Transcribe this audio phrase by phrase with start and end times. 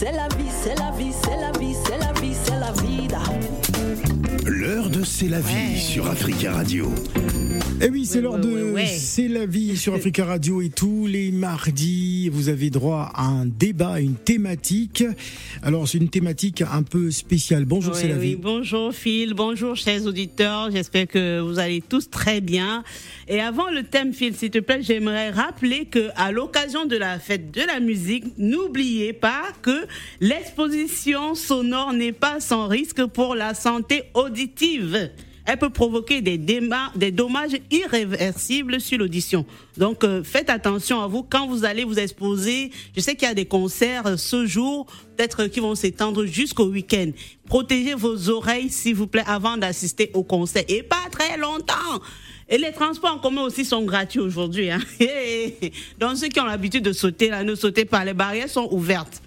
[0.00, 3.18] c'est la vie, c'est la vie, c'est la vie, c'est la vie, c'est la vida.
[5.00, 6.92] De C'est la vie sur Africa Radio.
[7.82, 8.86] Eh oui, c'est Ouais, l'heure ouais, de ouais, ouais.
[8.86, 13.46] C'est la vie sur Africa Radio et tous les mardis, vous avez droit à un
[13.46, 15.02] débat, à une thématique.
[15.62, 17.64] Alors, c'est une thématique un peu spéciale.
[17.64, 18.36] Bonjour, c'est la oui, vie.
[18.36, 22.84] bonjour Phil, bonjour chers auditeurs, j'espère que vous allez tous très bien.
[23.28, 27.18] Et avant le thème Phil, s'il te plaît, j'aimerais rappeler que à l'occasion de la
[27.18, 29.86] fête de la musique, n'oubliez pas que
[30.20, 34.89] l'exposition sonore n'est pas sans risque pour la santé auditive.
[35.46, 39.44] Elle peut provoquer des, des dommages irréversibles sur l'audition.
[39.76, 42.70] Donc, euh, faites attention à vous quand vous allez vous exposer.
[42.94, 46.66] Je sais qu'il y a des concerts euh, ce jour, peut-être qui vont s'étendre jusqu'au
[46.66, 47.10] week-end.
[47.46, 50.64] Protégez vos oreilles, s'il vous plaît, avant d'assister au concert.
[50.68, 51.74] Et pas très longtemps.
[52.48, 54.70] Et les transports en commun aussi sont gratuits aujourd'hui.
[54.70, 54.80] Hein.
[55.98, 58.04] Donc, ceux qui ont l'habitude de sauter, là, ne sautez pas.
[58.04, 59.22] Les barrières sont ouvertes.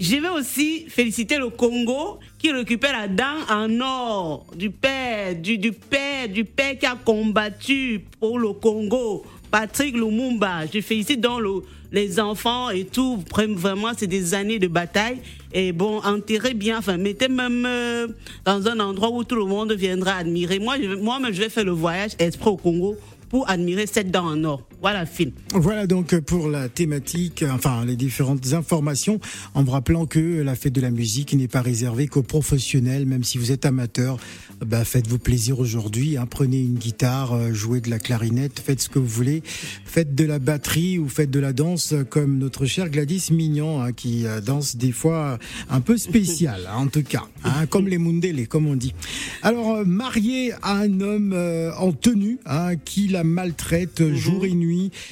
[0.00, 5.58] Je vais aussi féliciter le Congo qui récupère la dent en or du père, du,
[5.72, 10.62] père, du père qui a combattu pour le Congo, Patrick Lumumba.
[10.72, 13.22] Je félicite donc le- les enfants et tout.
[13.34, 15.18] Vraiment, c'est des années de bataille.
[15.52, 18.06] Et bon, enterrez bien, enfin, mettez même euh,
[18.44, 20.58] dans un endroit où tout le monde viendra admirer.
[20.60, 22.96] Moi, moi-même, je vais faire le voyage exprès au Congo
[23.28, 24.62] pour admirer cette dent en or.
[24.80, 25.32] Voilà, film.
[25.52, 29.20] Voilà donc pour la thématique, enfin les différentes informations,
[29.54, 33.24] en vous rappelant que la fête de la musique n'est pas réservée qu'aux professionnels, même
[33.24, 34.18] si vous êtes amateur,
[34.64, 36.26] bah, faites-vous plaisir aujourd'hui, hein.
[36.28, 39.42] prenez une guitare, euh, jouez de la clarinette, faites ce que vous voulez,
[39.84, 43.92] faites de la batterie ou faites de la danse comme notre cher Gladys Mignon hein,
[43.92, 47.98] qui euh, danse des fois un peu spécial, hein, en tout cas, hein, comme les
[47.98, 48.94] Mundele, comme on dit.
[49.42, 52.38] Alors euh, mariée à un homme euh, en tenue
[52.84, 54.69] qui la maltraite euh, jour et nuit,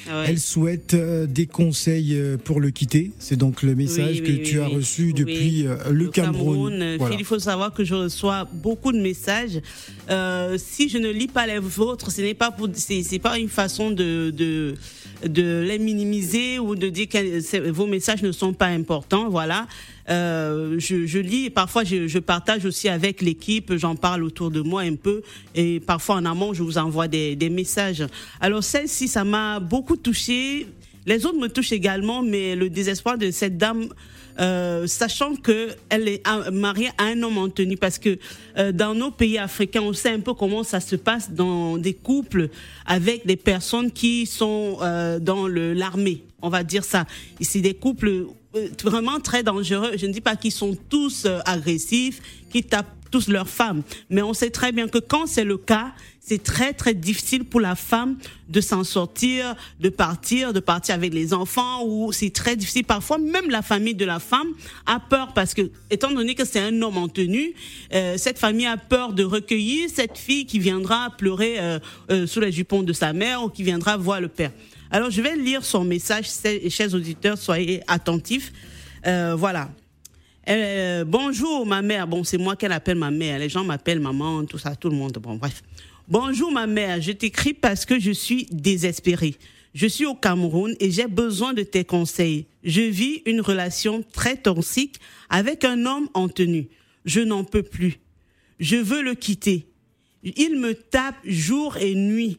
[0.08, 0.26] Ah ouais.
[0.28, 3.12] elle souhaite euh, des conseils euh, pour le quitter.
[3.18, 6.96] C'est donc le message Oui, que tu as reçu depuis euh, le, Cameroun.
[6.98, 7.16] Voilà.
[7.18, 9.60] Il faut savoir que je reçois beaucoup de messages.
[10.10, 13.48] Euh, si je ne lis pas les vôtres, ce n'est pas pour, c'est, pas une
[13.48, 14.74] façon de, de
[15.26, 19.28] de les minimiser ou de dire que vos messages ne sont pas importants.
[19.28, 19.66] Voilà.
[20.10, 24.62] Euh, je, je lis parfois je, je partage aussi avec l'équipe, j'en parle autour de
[24.62, 25.20] moi un peu
[25.54, 28.06] et parfois en amont je vous envoie des, des messages.
[28.40, 30.66] Alors celle-ci, ça m'a beaucoup touchée.
[31.04, 33.88] Les autres me touchent également, mais le désespoir de cette dame,
[34.40, 36.22] euh, sachant que elle est
[36.52, 38.18] mariée à un homme tenue, parce que
[38.56, 41.94] euh, dans nos pays africains, on sait un peu comment ça se passe dans des
[41.94, 42.48] couples
[42.86, 47.04] avec des personnes qui sont euh, dans l'armée, on va dire ça.
[47.40, 48.26] C'est des couples
[48.82, 49.92] vraiment très dangereux.
[49.96, 54.34] Je ne dis pas qu'ils sont tous agressifs, qui tapent tous leurs femmes, mais on
[54.34, 58.18] sait très bien que quand c'est le cas, c'est très très difficile pour la femme
[58.48, 62.84] de s'en sortir, de partir, de partir avec les enfants, ou c'est très difficile.
[62.84, 64.48] Parfois, même la famille de la femme
[64.84, 67.54] a peur parce que, étant donné que c'est un homme en tenue,
[67.94, 71.78] euh, cette famille a peur de recueillir cette fille qui viendra pleurer euh,
[72.10, 74.52] euh, sous les jupons de sa mère ou qui viendra voir le père.
[74.90, 76.28] Alors, je vais lire son message,
[76.68, 78.52] chers auditeurs, soyez attentifs.
[79.06, 79.70] Euh, voilà.
[80.48, 82.08] Euh, bonjour ma mère.
[82.08, 83.38] Bon, c'est moi qu'elle appelle ma mère.
[83.38, 85.18] Les gens m'appellent maman, tout ça, tout le monde.
[85.20, 85.62] Bon, bref.
[86.08, 87.02] Bonjour ma mère.
[87.02, 89.34] Je t'écris parce que je suis désespérée.
[89.74, 92.46] Je suis au Cameroun et j'ai besoin de tes conseils.
[92.64, 94.96] Je vis une relation très toxique
[95.28, 96.68] avec un homme en tenue.
[97.04, 98.00] Je n'en peux plus.
[98.58, 99.66] Je veux le quitter.
[100.22, 102.38] Il me tape jour et nuit.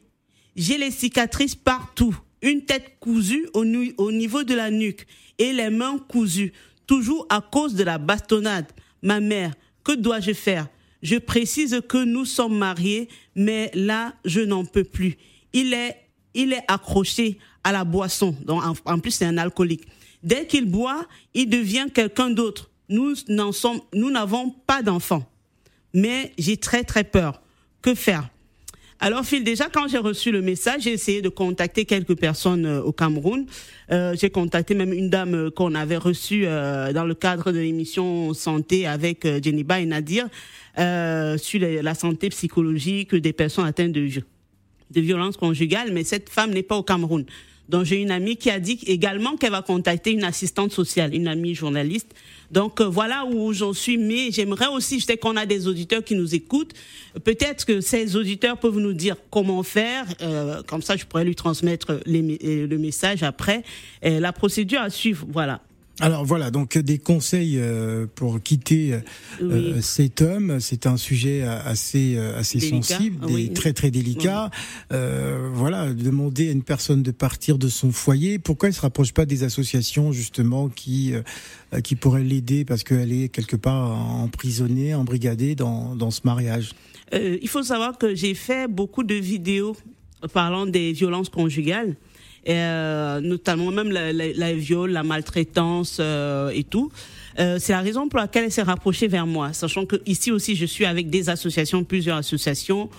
[0.56, 5.06] J'ai les cicatrices partout, une tête cousue au, niveau de la nuque
[5.38, 6.52] et les mains cousues,
[6.90, 8.66] toujours à cause de la bastonnade.
[9.04, 10.68] Ma mère, que dois-je faire?
[11.04, 15.16] Je précise que nous sommes mariés, mais là, je n'en peux plus.
[15.54, 15.96] Il est,
[16.34, 19.88] il est accroché à la boisson, donc en, plus c'est un alcoolique.
[20.24, 21.06] Dès qu'il boit,
[21.36, 22.72] il devient quelqu'un d'autre.
[22.90, 25.30] Nous n'en sommes, nous n'avons pas d'enfants
[25.94, 27.42] mais j'ai très très peur.
[27.82, 28.30] Que faire?
[29.02, 32.82] Alors, Phil, déjà, quand j'ai reçu le message, j'ai essayé de contacter quelques personnes euh,
[32.82, 33.46] au Cameroun.
[33.92, 37.60] Euh, j'ai contacté même une dame euh, qu'on avait reçue euh, dans le cadre de
[37.60, 40.28] l'émission Santé avec Jenniba et Nadir
[41.38, 44.24] sur la santé psychologique des personnes atteintes de, vi-
[44.92, 47.26] de violence conjugale, mais cette femme n'est pas au Cameroun.
[47.68, 51.28] Donc j'ai une amie qui a dit également qu'elle va contacter une assistante sociale, une
[51.28, 52.08] amie journaliste.
[52.52, 53.98] Donc euh, voilà où j'en suis.
[53.98, 56.74] Mais j'aimerais aussi, je sais qu'on a des auditeurs qui nous écoutent.
[57.24, 60.06] Peut-être que ces auditeurs peuvent nous dire comment faire.
[60.22, 63.64] Euh, comme ça, je pourrais lui transmettre euh, le message après.
[64.02, 65.62] La procédure à suivre, voilà.
[66.02, 69.00] Alors voilà, donc des conseils euh, pour quitter euh,
[69.42, 69.48] Oui.
[69.78, 70.60] euh, cet homme.
[70.60, 73.52] C'est un sujet assez assez Délicat, sensible, oui.
[73.54, 74.50] très très délicat.
[74.94, 78.40] Euh, voilà, demander à une personne de partir de son foyer.
[78.40, 81.14] Pourquoi elle se rapproche pas des associations justement qui
[81.84, 86.72] qui pourraient l'aider parce qu'elle est quelque part emprisonnée, embrigadée dans dans ce mariage?
[87.14, 89.76] Euh, il faut savoir que j'ai fait beaucoup de vidéos
[90.34, 91.96] parlant des violences conjugales,
[92.48, 96.92] euh, notamment même la, viol, la maltraitance euh, et tout.
[97.40, 100.56] Euh, c'est la raison pour laquelle elle s'est rapprochée vers moi, sachant que ici aussi
[100.56, 102.90] je suis avec des associations, plusieurs associations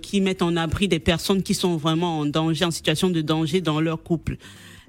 [0.00, 3.60] qui mettent en abri des personnes qui sont vraiment en danger, en situation de danger
[3.60, 4.38] dans leur couple.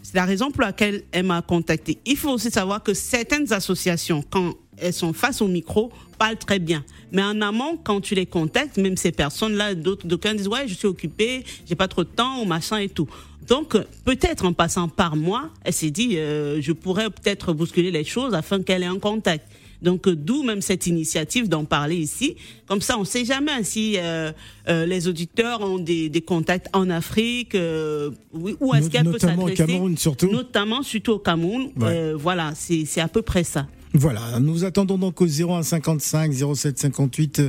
[0.02, 1.98] C'est la raison pour laquelle elle m'a contacté.
[2.06, 6.60] Il faut aussi savoir que certaines associations, quand elles sont face au micro, parlent très
[6.60, 6.84] bien.
[7.12, 10.76] Mais en amont, quand tu les contactes, même ces personnes-là, d'autres, d'aucuns disent ouais, je
[10.76, 13.08] suis occupé, j'ai pas trop de temps ou machin et tout.
[13.48, 18.04] Donc peut-être en passant par moi, elle s'est dit euh, je pourrais peut-être bousculer les
[18.04, 19.48] choses afin qu'elle ait un contact.
[19.82, 22.36] Donc euh, d'où même cette initiative d'en parler ici.
[22.66, 24.32] Comme ça, on ne sait jamais si euh,
[24.68, 29.44] euh, les auditeurs ont des, des contacts en Afrique, euh, où est-ce qu'elle peut notamment
[29.44, 29.72] au s'adresser.
[29.74, 30.32] Cameroun, surtout.
[30.32, 31.70] Notamment surtout au Cameroun.
[31.78, 32.14] Ouais.
[32.14, 33.68] Voilà, c'est à peu près ça.
[33.94, 37.42] Voilà, nous attendons donc au 0155 07 58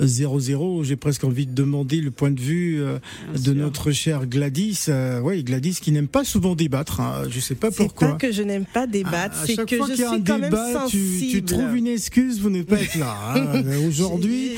[0.00, 0.84] 00.
[0.84, 2.98] J'ai presque envie de demander le point de vue euh,
[3.42, 4.84] de notre chère Gladys.
[4.88, 7.00] Euh, oui, Gladys qui n'aime pas souvent débattre.
[7.00, 7.22] Hein.
[7.30, 8.08] Je sais pas C'est pourquoi.
[8.08, 10.98] pas que je n'aime pas débattre, Ah, c'est que je suis quand même débat, tu,
[10.98, 11.30] sensible.
[11.32, 13.16] tu trouves une excuse pour ne pas être là.
[13.34, 13.62] hein.
[13.88, 14.52] Aujourd'hui,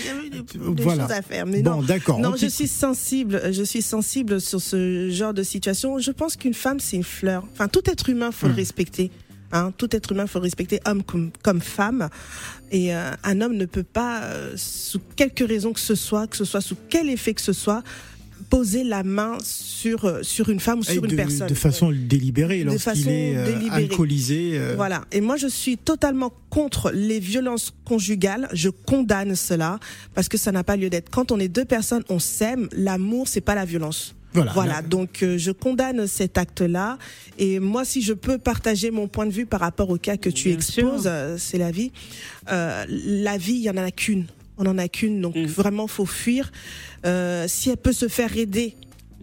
[0.58, 1.04] voilà.
[1.06, 1.82] choses à faire, mais Bon, non.
[1.82, 3.40] d'accord, on Non, je suis sensible.
[3.52, 5.98] Je suis sensible sur ce genre de situation.
[6.00, 7.46] Je pense qu'une femme, c'est une fleur.
[7.52, 9.10] Enfin, tout être humain, faut le respecter.
[9.52, 12.08] Hein, tout être humain, faut le respecter, homme comme, comme femme.
[12.70, 16.37] Et euh, un homme ne peut pas, euh, sous quelque raison que ce soit, que
[16.37, 17.82] ce soit sous quel effet que ce soit,
[18.49, 21.49] poser la main sur euh, sur une femme ou sur une personne.
[21.49, 23.85] de façon délibérée, lorsqu'il est euh, délibérée.
[23.85, 24.52] alcoolisé.
[24.55, 25.05] euh, Voilà.
[25.12, 28.49] Et moi, je suis totalement contre les violences conjugales.
[28.52, 29.79] Je condamne cela
[30.14, 31.11] parce que ça n'a pas lieu d'être.
[31.11, 32.69] Quand on est deux personnes, on s'aime.
[32.73, 34.14] L'amour, c'est pas la violence.
[34.32, 34.52] Voilà.
[34.52, 36.98] Voilà, donc euh, je condamne cet acte-là.
[37.38, 40.30] Et moi, si je peux partager mon point de vue par rapport au cas que
[40.30, 41.90] tu Bien exposes, euh, c'est la vie.
[42.50, 44.26] Euh, la vie, il y en a qu'une.
[44.56, 45.44] On en a qu'une, donc Mm.
[45.46, 46.52] vraiment, faut fuir.
[47.06, 48.76] Euh, si elle peut se faire aider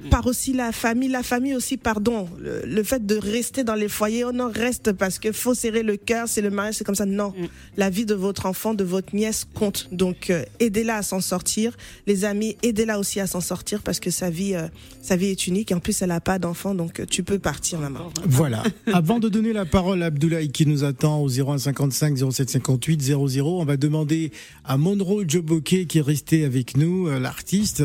[0.09, 3.89] par aussi la famille, la famille aussi, pardon, le, le fait de rester dans les
[3.89, 6.95] foyers, on en reste parce que faut serrer le cœur, c'est le mariage, c'est comme
[6.95, 7.05] ça.
[7.05, 7.45] Non, Mm.
[7.77, 9.87] la vie de votre enfant, de votre nièce compte.
[9.91, 11.75] Donc euh, aidez-la à s'en sortir.
[12.07, 14.67] Les amis, aidez-la aussi à s'en sortir parce que sa vie, euh,
[15.01, 17.39] sa vie est unique et en plus elle n'a pas d'enfant, donc euh, tu peux
[17.39, 18.11] partir, maman.
[18.25, 18.63] Voilà.
[18.93, 23.65] Avant de donner la parole à Abdoulaye qui nous attend au 0155 0758 00, on
[23.65, 24.31] va demander
[24.65, 27.83] à Monroe Joboke qui est resté avec nous, euh, l'artiste,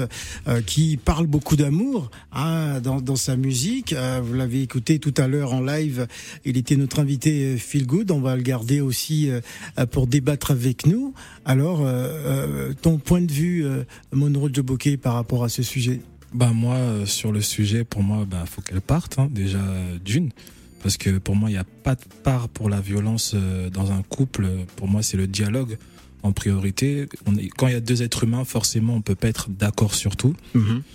[0.49, 2.01] euh, qui parle beaucoup d'amour
[2.32, 3.93] hein, dans, sa musique.
[3.93, 6.06] Euh, vous l'avez écouté tout à l'heure en live.
[6.44, 8.10] Il était notre invité euh, Feel Good.
[8.10, 9.40] On va le garder aussi euh,
[9.78, 11.14] euh, pour débattre avec nous.
[11.44, 16.00] Alors, euh, euh, ton point de vue, euh, Monroe Joboke, par rapport à ce sujet?
[16.34, 19.98] Bah moi euh, sur le sujet, pour moi, bah faut qu'elle parte hein, déjà euh,
[20.02, 20.31] d'une,
[20.82, 23.93] parce que pour moi il n'y a pas de part pour la violence euh, dans
[23.93, 24.48] un couple.
[24.76, 25.76] Pour moi c'est le dialogue
[26.22, 27.08] en priorité.
[27.26, 29.94] On est, quand il y a deux êtres humains, forcément on peut pas être d'accord
[29.94, 30.34] sur tout.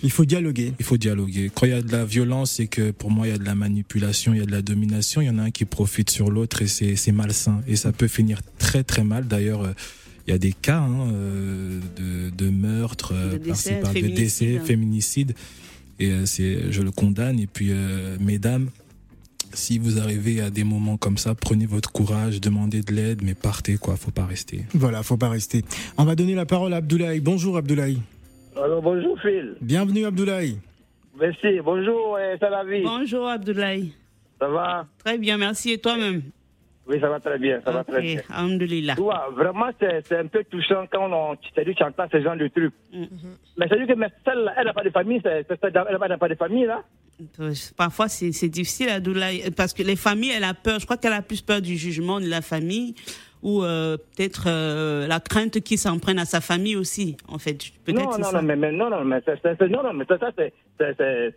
[0.02, 0.72] Il faut dialoguer.
[0.78, 1.50] Il faut dialoguer.
[1.54, 3.44] Quand il y a de la violence, c'est que pour moi il y a de
[3.44, 5.20] la manipulation, il y a de la domination.
[5.20, 7.92] Il y en a un qui profite sur l'autre et c'est c'est malsain et ça
[7.92, 9.26] peut finir très très mal.
[9.28, 9.62] D'ailleurs.
[9.62, 9.72] euh,
[10.26, 13.98] il y a des cas hein, euh, de, de meurtre, euh, De décès, par- de
[13.98, 14.48] féminicide.
[14.48, 15.34] décès, féminicide.
[15.98, 17.40] Et c'est, je le condamne.
[17.40, 18.68] Et puis, euh, mesdames,
[19.52, 23.34] si vous arrivez à des moments comme ça, prenez votre courage, demandez de l'aide, mais
[23.34, 23.96] partez, quoi.
[23.96, 24.62] Faut pas rester.
[24.74, 25.64] Voilà, faut pas rester.
[25.96, 27.20] On va donner la parole à Abdoulaye.
[27.20, 27.98] Bonjour Abdoulaye.
[28.56, 29.54] Alors bonjour Phil.
[29.60, 30.58] Bienvenue Abdoulaye.
[31.18, 31.60] Merci.
[31.64, 32.82] Bonjour euh, Salavi.
[32.82, 33.92] Bonjour Abdoulaye.
[34.40, 34.86] Ça va?
[35.04, 35.72] Très bien, merci.
[35.72, 36.22] Et toi-même?
[36.88, 37.60] Oui, ça va très bien.
[37.64, 38.18] Ça va très bien.
[38.20, 38.94] Ok, alhamdoulilah.
[38.94, 42.48] Tu vois, vraiment, c'est un peu touchant quand on c'est-à-dire tu entends ce genre de
[42.48, 42.72] trucs.
[42.92, 43.04] Mm.
[43.58, 46.34] Mais c'est-à-dire que mais celle-là, elle n'a pas de famille, c'est- elle n'a pas de
[46.34, 46.82] famille, là.
[47.40, 50.78] Euh, Parfois, c'est difficile, Abdoulaye, parce que les familles, elle a peur.
[50.78, 52.94] Je crois qu'elle a plus peur du jugement de la famille
[53.42, 57.58] ou euh, peut-être euh, la crainte qu'il s'en prenne à sa famille aussi, en fait.
[57.84, 58.40] Peut-être Non, non, ça.
[58.40, 60.52] non, mais, mais non, non, mais c'est- c'est- c'est- non, non, mais ça, ça, c'est
[60.78, 61.34] c'est-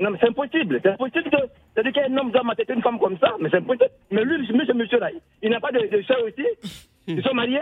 [0.00, 0.80] Non, mais c'est impossible.
[0.82, 1.36] C'est impossible que,
[1.74, 3.90] c'est-à-dire qu'un homme doit mater une femme comme ça, mais c'est impossible.
[4.10, 5.10] Mais lui, ce monsieur-là,
[5.42, 6.46] il n'a pas de, de soeur aussi.
[7.06, 7.60] Ils sont mariés.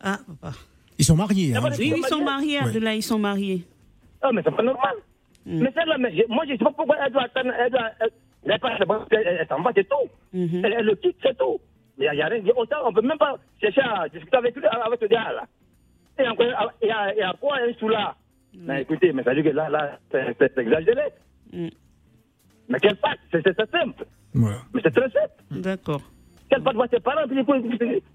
[0.00, 0.56] Ah, papa.
[0.98, 1.54] Ils sont mariés.
[1.56, 1.60] hein.
[1.78, 3.62] Oui, ils sont mariés, Abdoulaye, ils sont mariés.
[4.20, 4.96] Ah, mais c'est pas normal.
[5.46, 5.60] Mm.
[5.62, 7.52] Mais celle-là, je- moi, je sais pas pourquoi elle doit attendre.
[7.58, 8.10] Elle, doit, elle,
[8.44, 8.72] elle, part,
[9.10, 10.08] elle, elle, elle s'en va, c'est tout.
[10.32, 10.64] Mhm.
[10.64, 11.58] elle, elle le quitte, c'est tout.
[11.98, 12.42] Mais il n'y a, rien.
[12.56, 15.44] Autant, on peut même pas chercher à discuter avec, lui, avec ce gars-là.
[16.20, 16.46] Et encore,
[16.82, 18.14] il y a, il y a quoi un sous là
[18.68, 21.02] Mais écoutez, mais ça veut dire que là, là c'est c'est exagéré.
[21.52, 21.68] Mm.
[22.68, 24.04] Mais quel pacte C'est c'est- c'est simple.
[24.34, 24.58] Voilà.
[24.74, 25.32] Mais c'est très simple.
[25.50, 26.02] D'accord.
[26.50, 27.26] Quel pacte voit ses parents?
[27.26, 27.36] Puis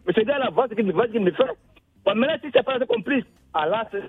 [0.05, 1.43] Mais ce gars-là, voit ce qu'il voit ce qu'il fait.
[2.05, 4.03] Bon, maintenant, si ses parents sont complices, ah là, c'est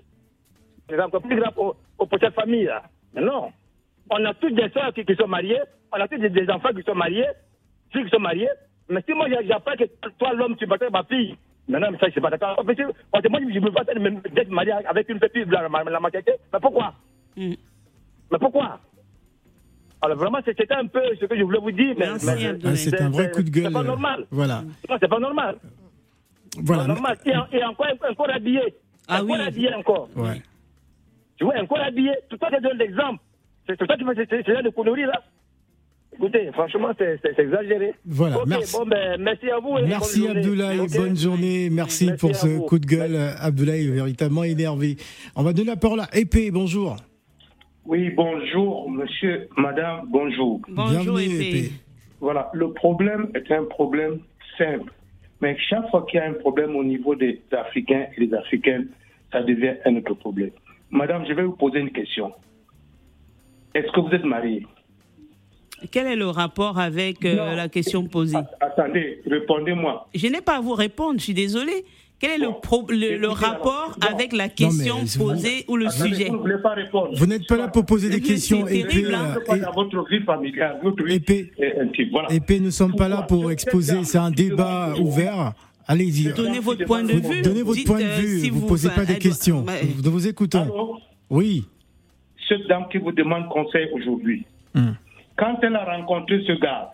[0.89, 2.65] c'est encore plus grave pour, pour, pour cette famille.
[2.65, 2.83] Là.
[3.15, 3.51] Mais non.
[4.11, 5.61] On a tous des soeurs qui, qui sont mariées,
[5.93, 7.27] on a tous des, des enfants qui sont mariés,
[7.91, 8.51] filles qui sont mariées.
[8.91, 9.85] Mais si moi j'a- j'apprends que
[10.19, 11.37] toi, l'homme, tu battais ma fille,
[11.69, 12.57] mais ça, je suis pas d'accord.
[12.65, 15.85] Parce que parce que moi, je me vois d'être marié avec une petite la, la,
[15.85, 16.29] la maquette.
[16.53, 16.95] Mais pourquoi?
[17.37, 17.55] Mm.
[18.33, 18.81] Mais pourquoi?
[20.03, 21.95] Alors vraiment, c'est- c'était un peu ce que je voulais vous dire.
[21.99, 22.07] Mais.
[22.07, 22.19] Ah,
[22.77, 23.65] c'est un vrai coup de gueule.
[23.67, 24.27] C'est pas normal.
[24.31, 24.63] Voilà.
[24.89, 25.57] Non, c'est pas normal.
[26.59, 26.83] Voilà.
[26.83, 27.19] Pas normal.
[27.25, 28.61] Et, en- et encore, encore habillé.
[29.09, 29.43] Ah encore oui.
[29.47, 30.09] habillé encore.
[30.17, 30.43] Ouais.
[31.37, 32.13] Tu vois, encore habillé.
[32.29, 33.21] Tout ça, c'est donne l'exemple.
[33.67, 35.23] C'est c'est toi qui fais ces- genres de conneries là.
[36.15, 37.95] Écoutez, franchement, c'est exagéré.
[38.07, 38.77] Voilà, merci.
[38.77, 39.79] Bon, ben, merci à vous.
[39.79, 40.37] et Merci bonne.
[40.37, 41.69] Abdoulaye, bonne journée.
[41.71, 42.63] Merci, Merci pour ce vous.
[42.63, 43.17] coup de gueule.
[43.41, 44.97] Abdoulaye est véritablement énervé.
[45.35, 46.51] On va donner la parole à Épée.
[46.51, 46.97] Bonjour.
[47.85, 50.61] Oui, bonjour, monsieur, madame, bonjour.
[50.69, 51.19] Bonjour.
[51.21, 51.71] Épée.
[52.21, 54.21] Voilà, le problème est un problème
[54.57, 54.93] simple.
[55.41, 58.87] Mais chaque fois qu'il y a un problème au niveau des Africains et des Africaines,
[59.33, 60.51] ça devient un autre problème.
[60.91, 62.33] Madame, je vais vous poser une question.
[63.75, 64.65] Est-ce que vous êtes mariée?
[65.91, 67.57] Quel est le rapport avec euh, Non.
[67.57, 70.09] la question posée Att- Attendez, répondez-moi.
[70.15, 71.85] Je n'ai pas à vous répondre, je suis désolée.
[72.21, 72.55] Quel est le, Bon.
[72.63, 74.09] pro- le, le Écoutez, rapport non.
[74.15, 78.09] avec la question vous- posée ou le Attendez, sujet Vous n'êtes pas là pour poser
[78.09, 79.05] des questions, Épée.
[79.15, 79.35] hein.
[79.51, 81.51] euh, votre vie familiale, votre vie Épée.
[81.81, 82.09] intime.
[82.13, 82.33] Voilà.
[82.33, 84.05] Épée, nous ne sommes pas là pour exposer.
[84.05, 85.53] C'est un débat ouvert.
[85.87, 86.33] Allez-y.
[86.33, 87.43] Donnez votre point de vue.
[87.43, 88.41] Donnez votre point de euh, vue.
[88.41, 89.65] si vous ne posez pas des questions.
[90.03, 90.97] Nous vous écoutons.
[91.29, 91.65] Oui.
[92.49, 94.45] Cette dame qui vous demande conseil aujourd'hui,
[94.77, 94.97] Hum.
[95.37, 96.91] Quand elle a rencontré ce gars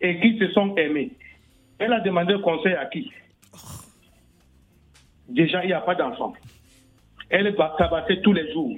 [0.00, 1.10] et qu'ils se sont aimés,
[1.78, 3.10] elle a demandé conseil à qui?
[5.28, 6.34] Déjà, il n'y a pas d'enfant.
[7.30, 8.76] Elle est tabassée tous les jours.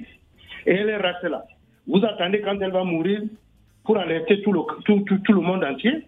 [0.65, 1.43] Et elle est restée là.
[1.85, 3.21] Vous attendez quand elle va mourir
[3.83, 6.03] pour alerter tout le, tout, tout- le monde entier?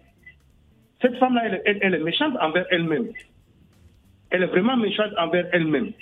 [1.00, 3.08] Cette femme-là, elle- elle est méchante envers elle-même.
[4.30, 5.92] Elle est vraiment méchante envers elle-même.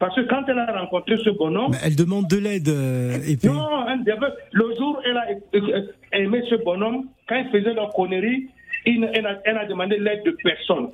[0.00, 3.18] Parce que quand elle a rencontré ce bonhomme, Mais elle demande de l'aide, euh,
[3.52, 5.82] non, un devait- le jour où elle a euh,
[6.14, 8.48] aimé ce bonhomme, quand il faisait leur connerie,
[8.86, 10.88] il- elle, a, elle a demandé l'aide de personne.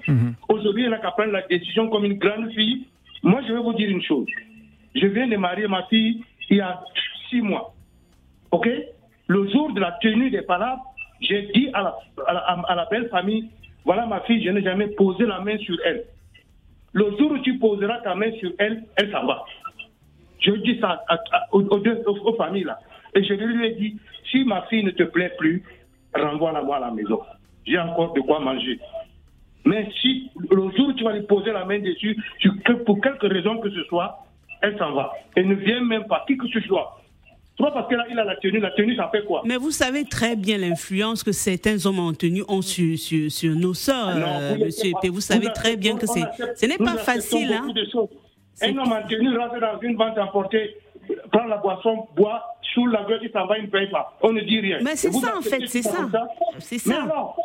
[0.49, 2.87] Aujourd'hui, elle n'a qu'à prendre la décision comme une grande fille.
[3.23, 4.27] Moi, je vais vous dire une chose.
[4.95, 6.81] Je viens de marier ma fille il y a
[7.31, 7.75] six mois.
[8.51, 8.69] OK?
[9.29, 10.83] Le jour de la tenue des palabres,
[11.21, 11.95] j'ai dit à la,
[12.27, 13.49] à la- à la belle famille,
[13.85, 16.03] voilà ma fille, je n'ai jamais posé la main sur elle.
[16.97, 19.45] Le jour où tu poseras ta main sur elle, elle s'en va.
[20.41, 21.05] Je dis ça
[21.53, 22.03] aux, deux,
[22.39, 22.79] familles là.
[23.15, 23.97] Et je lui ai dit,
[24.31, 25.63] si ma fille ne te plaît plus,
[26.15, 27.21] renvoie-la moi à la maison.
[27.67, 28.81] J'ai encore de quoi manger.
[29.67, 32.17] Mais si le jour où tu vas lui poser la main dessus,
[32.87, 34.17] pour quelque raison que ce soit,
[34.63, 35.13] elle s'en va.
[35.35, 36.99] Elle ne vient même pas, qui que ce soit.
[37.59, 39.43] C'est pas parce qu'il a, la tenue, la tenue ça fait quoi?
[39.47, 43.55] Mais vous savez très bien l'influence que certains hommes en tenue ont sur, sur, sur
[43.55, 45.09] nos sœurs, Ah euh, monsieur Épée.
[45.09, 46.23] Vous savez très bien que c'est,
[46.55, 47.53] ce n'est pas facile.
[47.53, 47.69] Hein.
[48.63, 50.77] Un homme en tenue rentre dans une vente emportée,
[51.33, 52.43] prend la boisson, boit,
[52.75, 54.17] sous la gueule, il s'en va, il ne paye pas.
[54.23, 54.79] On ne dit rien.
[54.83, 56.09] Mais c'est ça, en fait, c'est ça.
[56.59, 57.03] C'est Mais ça.
[57.05, 57.37] alors,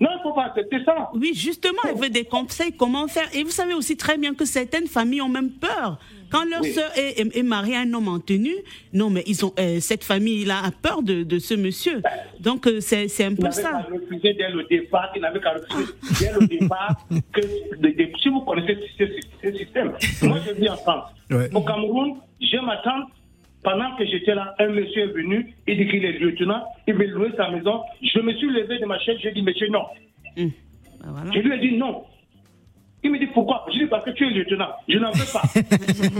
[0.00, 1.10] non, il ne faut pas accepter ça.
[1.14, 3.28] Oui, justement, elle veut des conseils, comment faire.
[3.34, 5.98] Et vous savez aussi très bien que certaines familles ont même peur.
[6.30, 6.72] Quand leur Oui.
[6.72, 8.54] sœur est, est- est mariée à un homme en tenue,
[8.92, 12.02] non, mais ils ont, euh, cette famille-là a peur de, de ce monsieur.
[12.38, 13.86] Donc, euh, c'est un Il peu ça.
[13.90, 16.94] refuser dès le départ, il n'avait qu'à refuser dès le départ
[17.32, 19.94] que de- de- si vous connaissez ce, ce- ce système.
[20.22, 21.10] Moi, je vis en France.
[21.30, 21.48] Ouais.
[21.54, 23.08] Au Cameroun, j'ai ma tante.
[23.62, 27.06] Pendant que j'étais là, un monsieur est venu, il dit qu'il est lieutenant, il veut
[27.06, 27.82] louer sa maison.
[28.02, 29.84] Je me suis levé de ma chaise, j'ai dit, monsieur, non.
[30.38, 30.50] Hum.
[31.00, 31.30] Ben voilà.
[31.32, 32.04] Je lui ai dit non.
[33.04, 33.64] Il me dit pourquoi?
[33.68, 34.70] Je lui ai dit parce que tu es lieutenant.
[34.88, 35.42] Je n'en veux pas.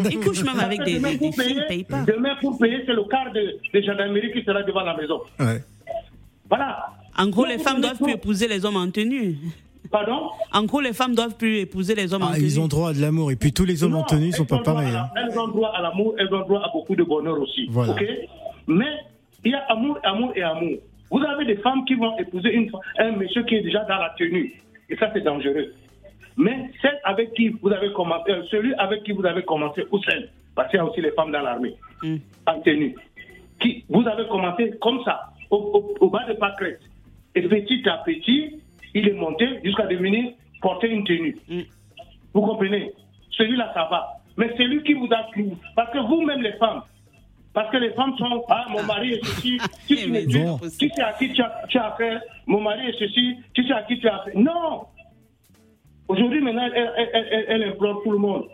[0.11, 2.03] Ils couchent même avec des, demain, des, pour payer, payent pas.
[2.03, 5.21] demain, pour payer, c'est le quart de, de gendarmerie qui sera devant la maison.
[5.41, 5.63] Ouais.
[6.49, 6.87] Voilà.
[7.17, 9.37] En gros, Donc, les femmes doivent plus épouser les hommes en tenue.
[9.91, 12.47] Pardon En gros, les femmes doivent plus épouser les hommes en Ah, tenue.
[12.47, 13.31] ils ont droit à de l'amour.
[13.31, 14.89] Et puis tous les hommes en tenue ne sont pas pareils.
[14.95, 15.09] hein.
[15.15, 17.67] la- Elles ont droit à l'amour, elles ont droit à beaucoup de bonheur aussi.
[17.71, 17.93] Voilà.
[17.93, 18.05] ok
[18.67, 18.87] Mais
[19.45, 20.77] il y a amour, amour et amour.
[21.11, 24.11] Vous avez des femmes qui vont épouser une, un monsieur qui est déjà dans la
[24.19, 24.53] tenue.
[24.91, 25.73] Et ça, c'est dangereux.
[26.37, 29.99] Mais celle avec qui vous avez commencé, euh, celui avec qui vous avez commencé, ou
[30.05, 32.17] celle, parce qu'il y a aussi les femmes dans l'armée, Mm.
[32.47, 32.95] en tenue,
[33.61, 36.81] qui, vous avez commencé comme ça, au, au- au bas de pâquerette.
[37.35, 38.58] Et petit à petit,
[38.99, 41.37] il est monté jusqu'à devenir porter une tenue.
[41.49, 41.61] Mm.
[42.35, 42.93] Vous comprenez?
[43.31, 44.21] Celui-là, ça va.
[44.37, 45.27] Mais celui qui vous a
[45.75, 46.83] parce que vous-même, les femmes,
[47.53, 50.59] parce que les femmes sont, ah, mon mari est ceci, si tu, bon.
[50.59, 53.83] sais à qui tu as, tu as affaire, mon mari est ceci, tu sais à
[53.83, 54.35] qui tu as affaire.
[54.37, 54.85] Non
[56.09, 58.45] Aujourd'hui, maintenant, elle, elle, elle, elle, elle implore tout le monde.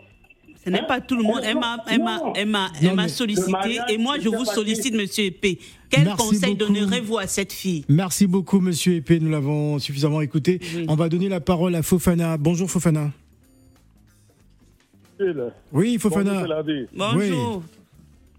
[0.65, 0.85] Ce n'est Hein?
[0.87, 1.41] pas tout le monde.
[1.43, 2.33] Elle m'a, elle m'a, Non.
[2.35, 5.59] elle m'a, Non, elle m'a mais- sollicité et moi je vous sollicite, Monsieur Épée.
[5.91, 7.85] Quel Merci conseil donnerez-vous à cette fille?
[7.87, 9.19] Merci beaucoup, monsieur Épée.
[9.19, 10.59] Nous l'avons suffisamment écouté.
[10.75, 10.85] Oui.
[10.89, 12.37] On va donner la parole à Fofana.
[12.37, 13.11] Bonjour, Fofana.
[15.71, 16.45] Oui, Fofana.
[16.93, 17.63] Bonjour.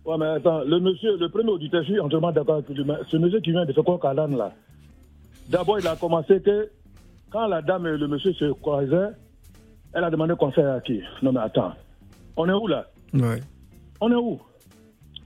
[0.04, 2.84] Ouais, mais attends, le monsieur, le premier auditeur, je suis entièrement d'accord avec lui.
[2.84, 4.52] mais Ce monsieur qui vient de faire Kalan, là,
[5.48, 6.68] d'abord, il a commencé que
[7.30, 9.10] quand la dame et le monsieur se croisaient,
[9.94, 11.00] elle a demandé conseil à qui?
[11.22, 11.72] Non, mais attends,
[12.36, 12.86] on est où là?
[13.14, 13.40] Ouais.
[14.00, 14.40] On est où?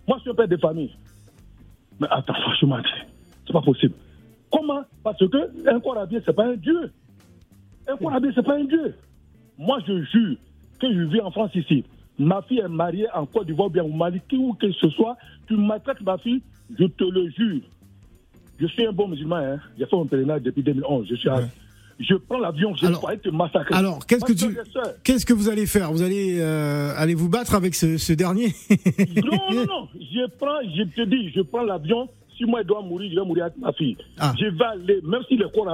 [0.07, 0.95] Moi, je suis un père de famille.
[2.01, 2.79] Mais attends, franchement,
[3.47, 3.95] c'est pas possible.
[4.53, 4.83] Comment?
[5.05, 6.91] Parce que un corps habillé, c'est pas un dieu.
[7.89, 8.95] Un corps habillé, c'est pas un dieu.
[9.59, 10.37] Moi, je jure
[10.81, 11.85] que je vis en France ici.
[12.19, 15.17] Ma fille est mariée en Côte d'Ivoire, bien au Mali, qui ou que ce soit.
[15.47, 16.43] Tu maltraites ma fille,
[16.79, 17.61] je te le jure.
[18.59, 19.37] Je suis un bon musulman.
[19.37, 19.59] Hein.
[19.79, 21.07] J'ai fait mon pèlerinage depuis 2011.
[21.09, 21.45] Je suis à- Ouais.
[22.01, 23.75] Je prends l'avion, je vais te massacrer.
[23.75, 25.93] Alors, qu'est-ce que tu, je qu'est-ce que vous allez faire?
[25.93, 28.55] Vous allez, euh, allez vous battre avec ce, ce dernier?
[29.23, 29.89] Non, non, non.
[29.95, 32.09] Je prends, je te dis, je prends l'avion.
[32.39, 33.99] Si moi, je dois mourir, je vais mourir avec ma fille.
[34.19, 34.33] Ah.
[34.41, 35.67] Je vais aller, même s'il est corps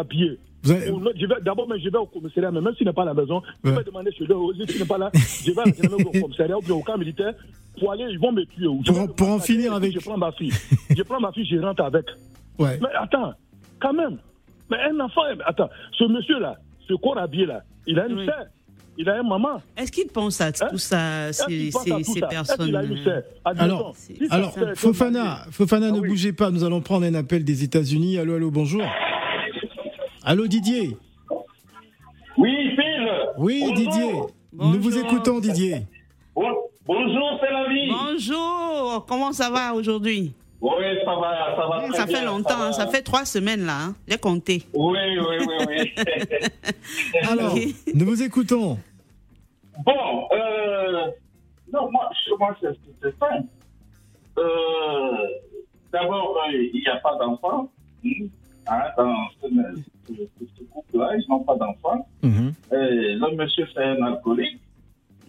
[1.16, 3.40] je vais- D'abord, je vais au commissariat, mais même s'il n'est pas à la maison,
[3.62, 3.76] je Ouais.
[3.76, 4.34] vais demander chez lui,
[4.68, 5.64] s'il n'est pas là, je vais à
[6.04, 7.34] au commissariat ou bien au camp militaire
[7.78, 8.66] pour aller, ils vont me tuer.
[8.66, 10.50] Ou je Pour en- pour finir avec- Je prends ma fille.
[10.90, 12.06] je prends ma fille, je rentre avec.
[12.58, 12.80] Ouais.
[12.82, 13.32] Mais attends,
[13.80, 14.18] quand même.
[14.70, 16.56] Mais un enfant, attends, ce monsieur-là,
[16.88, 18.26] ce corps habillé là, il a une Oui.
[18.26, 18.44] sœur,
[18.98, 19.60] il a une maman.
[19.76, 22.26] Est-ce qu'il pense à tout ça, ces, ça?
[22.28, 23.22] Personnes a une sœur?
[23.44, 26.08] Admettons, Alors, si Alors, Fofana, Fofana, Ah ne oui.
[26.08, 26.50] bougez pas.
[26.50, 28.18] Nous allons prendre un appel des États-Unis.
[28.18, 28.82] Allô, allô, bonjour.
[30.24, 30.96] Allô, Didier.
[32.36, 33.08] Oui, Phil.
[33.38, 33.76] Oui, Bonjour.
[33.76, 34.12] Didier.
[34.52, 35.82] Nous vous écoutons, Didier.
[36.34, 36.42] Bon-
[36.86, 37.90] bonjour, c'est la vie.
[37.90, 40.32] Bonjour, comment ça va aujourd'hui?
[40.60, 40.72] Oui,
[41.04, 41.78] ça va, ça va.
[41.88, 42.72] très Ça fait bien, longtemps, va.
[42.72, 43.94] ça fait trois semaines là, hein.
[44.08, 44.62] j'ai compté.
[44.74, 45.92] Oui, oui, oui, oui.
[47.28, 47.54] Alors,
[47.94, 48.78] nous vous écoutons.
[49.84, 51.06] bon, euh,
[51.72, 52.08] non, moi,
[52.38, 53.44] moi, c'est simple.
[54.38, 54.42] Euh,
[55.92, 57.70] D'abord, euh, il n'y a pas d'enfants.
[58.02, 58.26] hmm,
[58.68, 59.48] hein, dans ce,
[60.08, 62.06] ce- couple-là, ils n'ont pas d'enfants.
[62.22, 62.26] Et
[63.14, 64.60] le monsieur, c'est un alcoolique.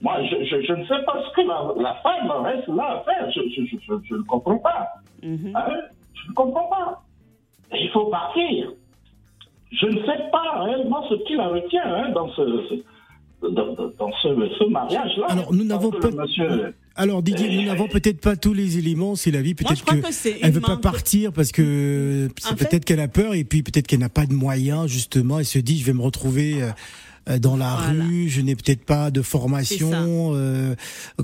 [0.02, 3.04] Moi, je, je, je ne sais pas ce que la, la femme reste là à
[3.04, 3.32] faire.
[3.32, 4.88] Je, je, je, je, je ne comprends pas.
[5.24, 5.54] Mhm.
[5.56, 5.66] Hein?
[6.14, 7.04] Je ne comprends pas.
[7.74, 8.72] Et il faut partir.
[9.72, 12.84] Je ne sais pas réellement ce qui la retient hein, dans ce, ce-
[13.50, 14.28] dans, ce,
[14.58, 15.26] ce mariage-là.
[15.30, 19.16] Alors, nous n'avons pas- Monsieur, Alors, Didier, nous n'avons peut-être pas tous les éléments.
[19.16, 19.54] C'est la vie.
[19.54, 23.08] Peut-être je crois que que c'est elle veut pas partir parce que peut-être qu'elle a
[23.08, 25.38] peur et puis peut-être qu'elle n'a pas de moyens justement.
[25.40, 26.64] Elle se dit, je vais me retrouver.
[27.30, 28.04] Euh, dans la Voilà.
[28.06, 30.32] rue, je n'ai peut-être pas de formation.
[30.34, 30.76] Euh,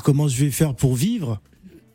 [0.04, 1.40] comment je vais faire pour vivre?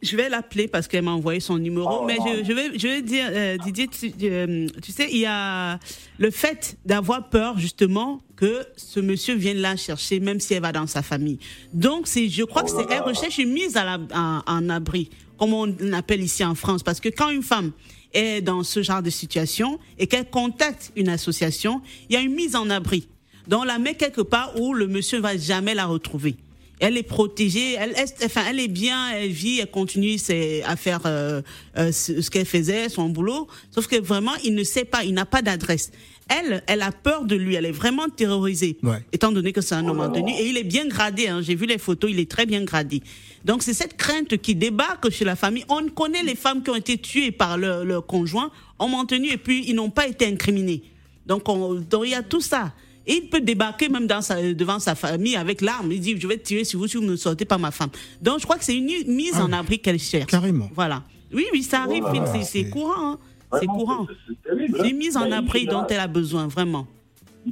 [0.01, 1.89] Je vais l'appeler parce qu'elle m'a envoyé son numéro.
[1.91, 5.19] Oh, mais je, je vais, je vais dire, euh, Didier, tu, euh, tu sais, il
[5.19, 5.81] y a
[6.19, 10.71] le fait d'avoir peur justement que ce monsieur vienne la chercher, même si elle va
[10.71, 11.41] dans sa famille.
[11.73, 15.11] Donc, c'est, je crois que c'est, elle recherche une mise à la, en, en abri,
[15.37, 17.73] comme on appelle ici en France, parce que quand une femme
[18.15, 22.35] est dans ce genre de situation et qu'elle contacte une association, il y a une
[22.35, 23.09] mise en abri.
[23.49, 26.37] Donc, on la met quelque part où le monsieur va jamais la retrouver.
[26.81, 30.77] Elle est protégée, elle, est- enfin, elle est bien, elle vit, elle continue ses- à
[30.77, 31.43] faire euh,
[31.77, 33.49] euh, ce, qu'elle faisait, son boulot.
[33.73, 35.91] Sauf que vraiment, il ne sait pas, il n'a pas d'adresse.
[36.29, 39.03] Elle, elle a peur de lui, elle est vraiment terrorisée, Ouais.
[39.13, 40.31] étant donné que c'est un homme en tenue.
[40.39, 43.03] Et il est bien gradé, hein, j'ai vu les photos, il est très bien gradé.
[43.45, 45.65] Donc c'est cette crainte qui débarque chez la famille.
[45.71, 49.31] On connaît les femmes qui ont été tuées par leur, leur conjoint, homme en tenue,
[49.33, 50.83] et puis ils n'ont pas été incriminés.
[51.27, 52.73] Donc, on- donc il y a tout ça.
[53.09, 55.91] Et il peut débarquer même dans sa- devant sa famille avec l'arme.
[55.91, 57.89] Il dit, je vais tirer sur vous si vous ne sortez pas ma femme.
[58.23, 60.27] Donc, je crois que c'est une mise Ah en abri qu'elle cherche.
[60.31, 60.69] Carrément.
[60.75, 61.03] Voilà.
[61.33, 63.13] Oui, oui, ça arrive, Oh c'est- c'est c'est- courant.
[63.13, 63.19] hein.
[63.59, 64.07] C'est courant.
[64.07, 64.85] c'est- c'est hein.
[64.85, 66.87] une mise en abri dont elle a besoin, vraiment.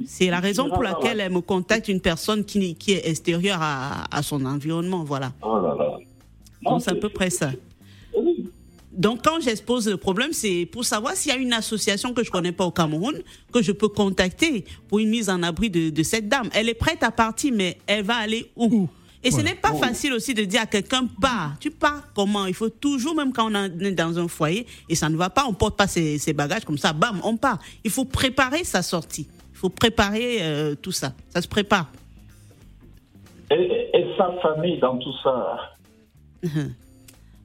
[0.05, 4.03] C'est la raison pour laquelle elle me contacte une personne qui, qui est extérieure à,
[4.15, 5.03] à son environnement.
[5.03, 5.33] Voilà.
[5.41, 5.97] Oh là là.
[6.63, 7.51] Non, Donc, c'est à peu près ça.
[8.97, 12.31] Donc, quand j'expose le problème, c'est pour savoir s'il y a une association que je
[12.31, 13.21] connais pas au Cameroun
[13.53, 16.49] que je peux contacter pour une mise en abri de, de cette dame.
[16.53, 18.89] Elle est prête à partir, mais elle va aller où,
[19.23, 19.43] Et Voilà.
[19.45, 21.53] ce n'est pas facile aussi de dire à quelqu'un pars.
[21.59, 25.09] Tu pars comment Il faut toujours, même quand on est dans un foyer et ça
[25.09, 27.59] ne va pas, on porte pas ses, ses bagages comme ça, bam, on part.
[27.83, 29.27] Il faut préparer sa sortie.
[29.53, 31.13] Il faut préparer euh, tout ça.
[31.29, 31.91] Ça se prépare.
[33.51, 35.57] Et, et sa famille dans tout ça?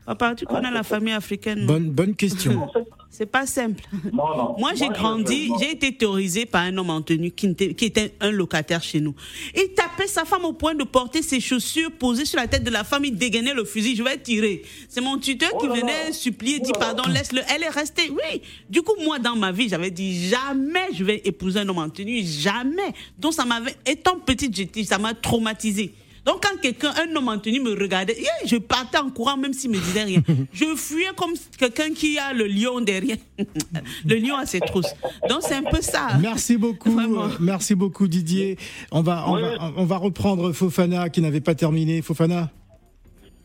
[0.05, 2.69] Papa, tu connais la famille africaine Bonne, bonne question.
[3.09, 3.85] C'est pas simple.
[4.13, 4.55] Non, non.
[4.59, 8.15] Moi, j'ai grandi, j'ai été terrorisée par un homme en tenue qui était, qui était
[8.21, 9.15] un locataire chez nous.
[9.55, 12.71] Il tapait sa femme au point de porter ses chaussures posées sur la tête de
[12.71, 13.05] la femme.
[13.05, 13.95] Il dégainait le fusil.
[13.97, 14.63] Je vais tirer.
[14.89, 16.13] C'est mon tuteur Oh qui là venait là.
[16.13, 17.43] supplier, Oh dit pardon, laisse-le.
[17.55, 18.11] Elle est restée.
[18.11, 18.41] Oui.
[18.71, 21.91] Du coup, moi, dans ma vie, j'avais dit jamais je vais épouser un homme en
[21.91, 22.23] tenue.
[22.25, 22.95] Jamais.
[23.19, 25.95] Donc, ça m'avait, étant petite, ça m'a traumatisée.
[26.25, 29.53] Donc quand quelqu'un, un homme en tenue me regardait, yeah, je partais en courant même
[29.53, 30.23] s'il me disait rien.
[30.53, 33.17] je fuyais comme quelqu'un qui a le lion derrière.
[34.05, 34.95] le lion a ses trousses.
[35.29, 36.09] Donc c'est un peu ça.
[36.21, 37.27] Merci beaucoup, Vraiment.
[37.41, 38.57] merci beaucoup Didier.
[38.93, 39.43] On va, on, Oui.
[39.43, 42.03] va, on va reprendre Fofana qui n'avait pas terminé.
[42.03, 42.51] Fofana?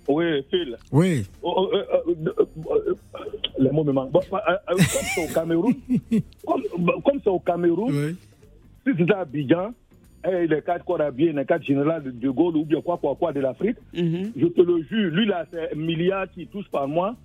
[0.07, 0.77] Oui, Phil.
[0.91, 1.25] Oui.
[1.41, 2.31] Oh, oh, euh, euh,
[2.69, 2.95] euh,
[3.59, 4.11] les mots me manquent.
[4.11, 5.73] Bon, comme c'est au Cameroun,
[6.45, 6.61] comme
[7.03, 8.15] comme c'est au Cameroun, oui.
[8.85, 9.73] si c'était à Abidjan,
[10.25, 13.31] et les quatre corps habillés, les quatre généraux de, Gaulle ou bien quoi, quoi, quoi
[13.33, 14.31] de l'Afrique, Mhm.
[14.35, 17.15] je te le jure, lui là, c'est un milliard qui touche par mois,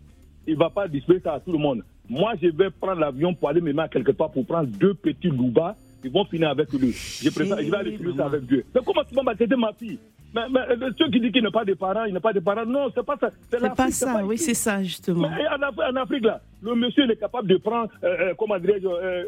[0.46, 1.82] il va pas distribuer ça à tout le monde.
[2.08, 5.28] Moi, je vais prendre l'avion pour aller me mettre quelque part pour prendre deux petits
[5.28, 6.92] louba, ils vont finir avec lui.
[6.92, 8.64] Je préfère, je vais aller finir ça avec Dieu.
[8.74, 9.98] Mais comment tu vas m'attendre ma fille?
[10.34, 12.40] Mais, mais, euh, ceux qui disent qu'il n'a pas de parents, il n'a pas de
[12.40, 13.28] parents, non, c'est pas ça.
[13.50, 15.28] C'est pas ça, oui, c'est ça, justement.
[15.28, 18.34] Mais en Afrique, en Afrique, là, le monsieur il est capable de prendre, euh, euh,
[18.38, 19.24] comment dirais-je, euh,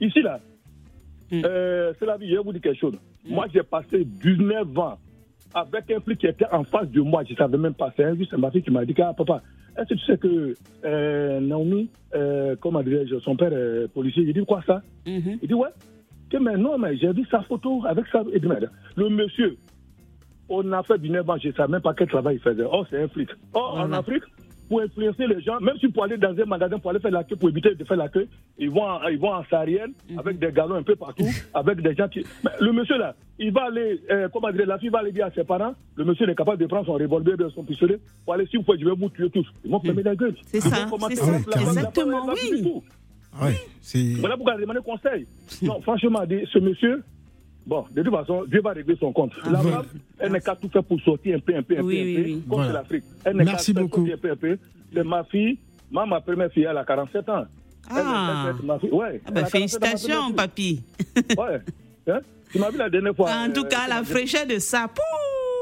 [0.00, 0.40] ici, là,
[1.30, 1.42] Mm.
[1.44, 2.94] euh, c'est la vie, je vais vous dire quelque chose.
[3.28, 4.98] Moi, j'ai passé 19 ans
[5.54, 7.92] avec un flic qui était en face de moi, je ne savais même pas.
[7.96, 9.42] C'est un juste ma fille qui m'a dit, ah, papa,
[9.76, 14.32] est-ce que tu sais que euh, Naomi, euh, comment dirais-je, son père est policier, il
[14.32, 14.82] dit quoi ça?
[15.06, 15.38] Mhm.
[15.42, 15.68] Il dit, ouais.
[16.30, 18.22] Que, mais non, mais j'ai vu sa photo avec ça.
[18.34, 18.48] Il dit,
[18.96, 19.56] le monsieur,
[20.48, 22.64] on a fait 19 ans, je ne savais même pas quel travail il faisait.
[22.70, 23.28] Oh, c'est un flic.
[23.54, 23.92] Oh, en.
[23.92, 24.24] Afrique,
[24.68, 27.24] pour influencer les gens, même si pour aller dans un magasin, pour aller faire la
[27.24, 28.26] queue, pour éviter de faire la queue,
[28.58, 31.94] ils vont en, ils vont en sarienne, avec des galons un peu partout, avec des
[31.94, 32.24] gens qui.
[32.44, 35.26] Mais le monsieur là, il va aller, euh, comment dire, la fille va aller dire
[35.26, 38.34] à ses parents, le monsieur est capable de prendre son revolver, de son pistolet, pour
[38.34, 39.46] aller, si vous pouvez, je vais vous tuer tous.
[39.64, 40.34] Ils vont fermer la gueule.
[40.46, 42.32] C'est ça, c'est ça, la- exactement, la- la-
[42.64, 42.82] oui.
[43.40, 43.54] Ah Ouais.
[44.20, 45.26] Voilà pourquoi j'ai demandé conseil.
[45.62, 47.02] Non, franchement, dit, ce monsieur,
[47.68, 49.32] bon, de toute façon, Dieu va régler son compte.
[49.44, 49.76] La Voilà.
[49.78, 49.86] femme,
[50.18, 52.12] elle n'est qu'à tout faire pour sortir un peu, un peu, un Oui, peu, oui,
[52.12, 52.32] un peu, oui.
[52.32, 52.66] comme Voilà.
[52.68, 53.04] c'est l'Afrique.
[53.24, 54.06] Elle n'est Merci qu'à faire beaucoup.
[54.08, 54.58] sortir un peu, un peu.
[54.94, 55.58] C'est ma fille,
[55.90, 57.44] moi, ma première fille, elle a 47 ans.
[57.90, 58.44] Elle- Ah.
[58.48, 59.20] elle- elle- ma fille, ouais.
[59.24, 60.80] Ah elle a 47 ans, ma félicitations, papy.
[61.38, 61.60] Ouais.
[62.10, 62.20] Hein?
[62.50, 63.30] Tu m'as vu la dernière fois.
[63.30, 64.88] En tout euh, cas, la fraîcheur de ça.
[64.88, 65.02] pouh,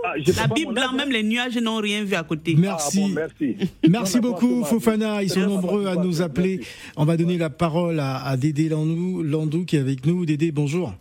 [0.05, 2.55] Ah, la Bible blanc, même les nuages n'ont rien vu à côté.
[2.57, 3.01] Merci.
[3.03, 3.57] Ah, bon, merci.
[3.91, 5.21] Merci beaucoup, Fofana.
[5.25, 6.23] Ils sont nombreux à nous merci.
[6.23, 6.61] appeler.
[6.97, 10.25] On va donner la parole à, à Dédé Landou, Landou qui est avec nous.
[10.25, 10.95] Dédé, bonjour.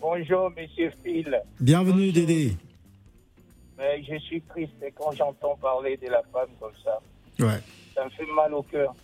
[0.00, 1.42] Bonjour, monsieur Phil.
[1.60, 2.52] Bienvenue, Dédé.
[3.78, 6.98] Mais je suis triste quand j'entends parler de la femme comme ça.
[7.38, 7.60] Ouais.
[7.94, 8.94] Ça me fait mal au cœur.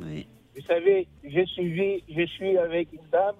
[0.00, 0.26] Oui.
[0.54, 3.36] Vous savez, je suis, je suis avec une dame,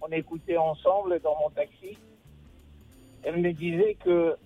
[0.00, 1.96] on écoutait ensemble dans mon taxi.
[3.22, 4.36] Elle me disait que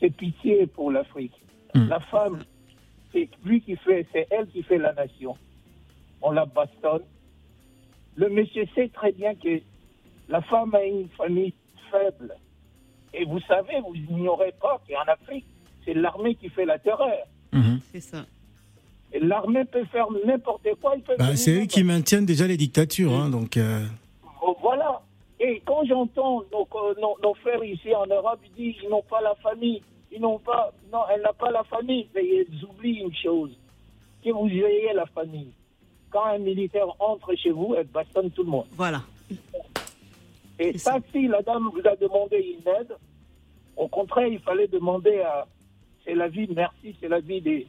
[0.00, 1.34] c'est pitié pour l'Afrique.
[1.74, 1.88] Hmm.
[1.88, 2.44] La femme,
[3.12, 5.36] c'est lui qui fait, c'est elle qui fait la nation.
[6.20, 7.04] On la bastonne.
[8.16, 9.60] Le monsieur sait très bien que
[10.28, 11.52] la femme a une famille
[11.90, 12.34] faible.
[13.12, 15.46] Et vous savez, vous ignorez pas qu'en Afrique,
[15.84, 17.18] c'est l'armée qui fait la terreur.
[17.52, 17.80] Mhm.
[17.92, 18.24] C'est ça.
[19.12, 20.94] Et l'armée peut faire n'importe quoi.
[20.96, 23.12] il peut Bah, c'est eux qui maintiennent déjà les dictatures.
[23.12, 23.84] hein, donc, euh,
[24.42, 25.00] Oh, Voilà.
[25.40, 26.66] Et quand j'entends nos,
[27.00, 29.82] nos- nos frères ici en Europe, ils disent qu'ils n'ont pas la famille.
[30.10, 30.72] Ils n'ont pas.
[30.92, 32.08] Non, elle n'a pas la famille.
[32.14, 33.50] Mais ils oublient une chose.
[34.24, 35.52] Que vous ayez la famille.
[36.10, 38.66] Quand un militaire entre chez vous, elle bastonne tout le monde.
[38.72, 39.02] Voilà.
[40.58, 42.96] Et ça, si la dame vous a demandé une aide,
[43.76, 45.46] au contraire, il fallait demander à.
[46.04, 47.66] C'est la vie, merci, c'est la vie des-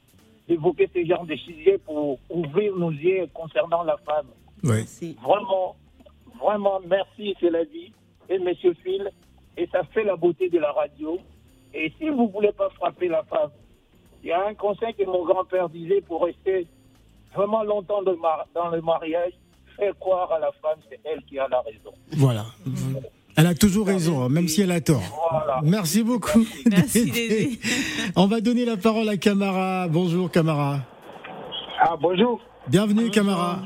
[0.47, 4.27] d'évoquer ce genre de sujets pour ouvrir nos yeux concernant la femme.
[5.23, 5.75] Vraiment,
[6.39, 7.91] vraiment, merci, c'est la vie.
[8.29, 9.09] Et Monsieur Phil,
[9.57, 11.17] et ça fait la beauté de la radio.
[11.73, 13.51] Et si vous ne voulez pas frapper la femme,
[14.21, 16.67] il y a un conseil que mon grand-père disait pour rester
[17.33, 19.33] vraiment longtemps dans le mariage,
[19.75, 21.91] faire croire à la femme, c'est elle qui a la raison.
[22.17, 22.45] Voilà.
[23.37, 25.01] Elle a toujours raison, hein, même si elle a tort.
[25.31, 25.59] Voilà.
[25.63, 26.45] Merci beaucoup.
[26.69, 27.59] Merci, Dédé.
[28.15, 29.87] On va donner la parole à Camara.
[29.89, 30.79] Bonjour, Camara.
[31.81, 32.39] Ah, bonjour.
[32.67, 33.59] Bienvenue, Camara.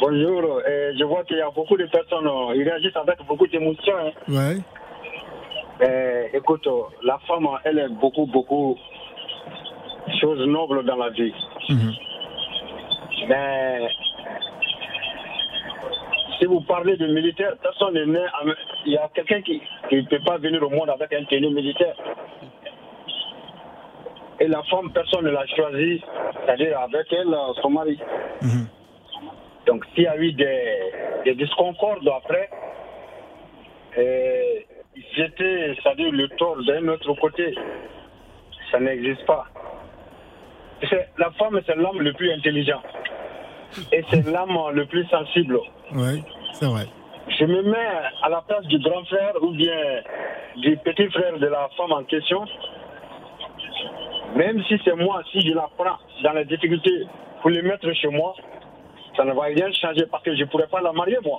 [0.00, 0.60] Bonjour.
[0.66, 3.92] Euh, je vois qu'il y a beaucoup de personnes, euh, ils réagissent avec beaucoup d'émotion.
[4.00, 4.10] hein.
[4.28, 4.58] Ouais.
[5.86, 8.76] Euh, écoute, euh, la femme, elle est beaucoup, beaucoup
[10.20, 11.32] choses nobles dans la vie.
[11.68, 11.92] Mhm.
[13.28, 13.80] Mais
[16.42, 18.18] si vous parlez de militaire, personne n'est né.
[18.84, 21.94] Il y a quelqu'un qui ne peut pas venir au monde avec un tenue militaire.
[24.40, 26.02] Et la femme, personne ne l'a choisie,
[26.44, 27.96] c'est-à-dire avec elle, euh, son mari.
[28.42, 28.66] Mhm.
[29.66, 30.92] Donc s'il y a eu des,
[31.24, 32.50] des disconcordes après,
[33.98, 34.42] euh,
[35.14, 37.54] c'était, c'est-à-dire le tort d'un autre côté,
[38.72, 39.44] ça n'existe pas.
[40.90, 42.82] C'est- La femme, c'est l'homme le plus intelligent.
[43.92, 45.58] Et c'est l'âme le plus sensible.
[45.94, 46.86] Ouais, c'est vrai.
[47.28, 47.88] Je me mets
[48.22, 50.02] à la place du grand frère ou bien
[50.56, 52.44] du petit frère de la femme en question.
[54.36, 57.06] Même si c'est moi, si je la prends dans les difficultés
[57.40, 58.34] pour les mettre chez moi,
[59.16, 61.38] ça ne va rien changer parce que je ne pourrais pas la marier, moi,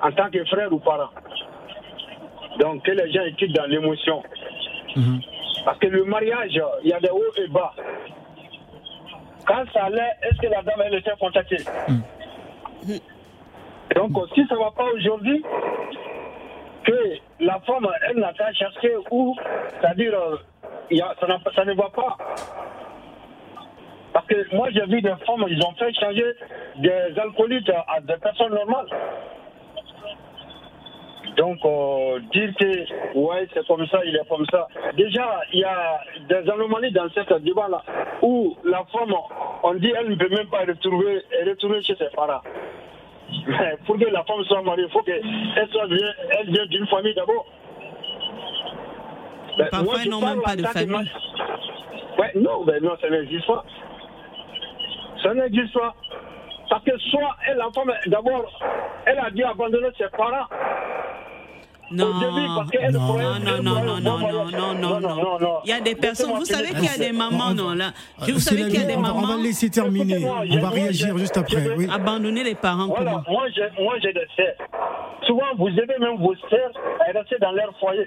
[0.00, 1.10] en tant que frère ou parent.
[2.58, 4.22] Donc que les gens écoutent dans l'émotion.
[4.96, 5.20] Mhm.
[5.64, 7.72] Parce que le mariage, il y a des hauts et bas.
[9.46, 11.58] Quand ça allait, est-ce que la dame, elle était contactée
[13.96, 15.44] Donc, si ça ne va pas aujourd'hui,
[16.84, 19.36] que la femme, elle n'a qu'à chercher où,
[19.80, 20.36] c'est-à-dire, euh,
[21.20, 22.16] ça, ça ne va pas.
[24.12, 26.34] Parce que moi, j'ai vu des femmes, ils ont fait changer
[26.76, 28.88] des alcooliques à des personnes normales.
[31.36, 34.68] Donc, euh, dire que, ouais, c'est comme ça, il est comme ça.
[34.96, 37.82] Déjà, il y a des anomalies dans cette débat-là,
[38.20, 39.14] où la femme,
[39.62, 42.42] on dit, elle ne peut même pas retrouver, retourner chez ses parents.
[43.46, 45.22] Mais pour que la femme soit mariée, il faut qu'elle
[45.70, 47.46] soit bien, elle vient d'une famille d'abord.
[49.56, 51.10] Ben, Parfois, ils n'ont même pas de famille.
[52.18, 53.64] Ouais, non, ben non, ça n'existe pas.
[55.22, 55.94] Ça n'existe pas.
[56.72, 58.50] Parce que soit elle, la femme, d'abord,
[59.04, 60.46] elle a dû abandonner ses parents.
[61.90, 62.40] Non, non, non,
[62.80, 65.58] non, non, non, non, non, non, non, non.
[65.64, 67.90] Il y a des personnes, vous savez qu'il y a des mamans, non, là.
[68.20, 70.26] Vous C'est savez qu'il y a des va- on va mamans laisser terminer.
[70.26, 71.62] On va réagir juste après.
[71.92, 72.86] abandonner les parents.
[72.86, 73.24] Voilà, comment?
[73.28, 74.54] moi j'ai, moi j'ai des sœurs.
[75.26, 76.72] Souvent, vous aidez même vos sœurs
[77.06, 78.06] à rester dans leur foyer,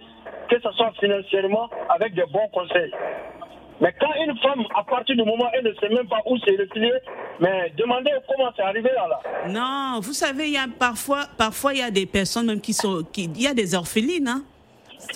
[0.50, 2.92] que ce soit financièrement, avec de bons conseils.
[3.82, 6.38] Mais quand une femme, à partir du moment où elle ne sait même pas où
[6.38, 6.94] se replier,
[7.42, 9.08] mais demandez comment c'est arrivé là.
[9.10, 9.50] là.
[9.50, 12.74] Non, vous savez, il y a parfois, parfois il y a des personnes même qui
[12.74, 14.28] sont, qui, il y a des orphelines.
[14.30, 14.44] Hein.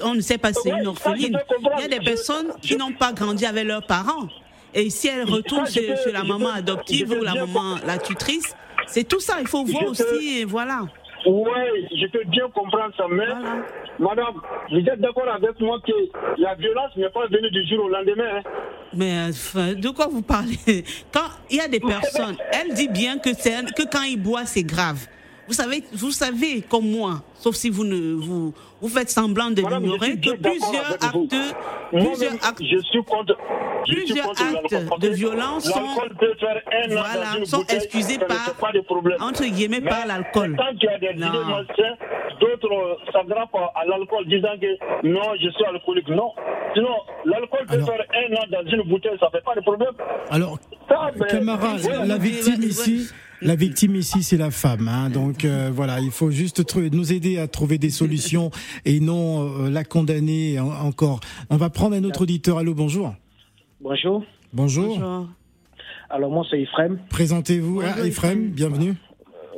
[0.04, 1.40] On ne sait pas si c'est Ouais, une orpheline.
[1.78, 4.28] Il y a des personnes je- qui n'ont pas grandi avec leurs parents.
[4.74, 7.98] Et si elles retournent chez, peux- chez la maman peux- adoptive ou la maman, la
[7.98, 8.56] tutrice,
[8.88, 9.38] c'est tout ça.
[9.40, 10.82] Il faut voir aussi, peux- et voilà.
[11.26, 13.66] Oui, je peux bien comprendre ça, mais Voilà.
[14.00, 14.36] Madame,
[14.72, 15.92] vous êtes d'accord avec moi que
[16.42, 18.38] la violence n'est pas venue du jour au lendemain.
[18.38, 18.42] hein?
[18.94, 20.58] Mais euh, enfin, de quoi vous parlez?
[21.14, 24.46] Quand il y a des personnes, elle dit bien que, c'est- que quand il boit,
[24.46, 25.06] c'est grave.
[25.50, 29.62] Vous savez, vous savez comme moi, sauf si vous ne vous, vous faites semblant de
[29.62, 31.14] l'ignorer, que plusieurs actes,
[31.92, 33.36] Moi-même, plusieurs actes je suis contre.
[33.88, 35.82] je suis Plusieurs contre l'alcool, actes parce de violence sont-
[36.92, 38.56] voilà, excusés par-
[39.22, 40.56] entre guillemets, par l'alcool.
[40.80, 41.98] Des malsaines,
[42.40, 46.10] d'autres s'attrapent à l'alcool disant que non, je suis alcoolique.
[46.10, 46.32] Non.
[46.76, 49.62] Sinon, l'alcool peut Alors- faire un an dans une bouteille, ça ne fait pas de
[49.62, 49.94] problème.
[50.30, 53.10] Alors, Ça, mais- Camara, Ouais, la victime ici,
[53.42, 54.88] la victime ici, c'est la femme.
[54.88, 58.52] Hein, donc euh, voilà, il faut juste nous aider à trouver des solutions
[58.86, 61.20] et non euh, la condamner en- encore.
[61.50, 62.58] On va prendre un autre auditeur.
[62.58, 63.16] Allô, bonjour.
[63.82, 64.24] Bonjour.
[64.54, 64.98] Bonjour.
[65.00, 65.28] Bonjour.
[66.10, 66.98] Alors, moi, c'est Ephraim.
[67.10, 68.96] Présentez-vous, ah, Ephraim, bienvenue.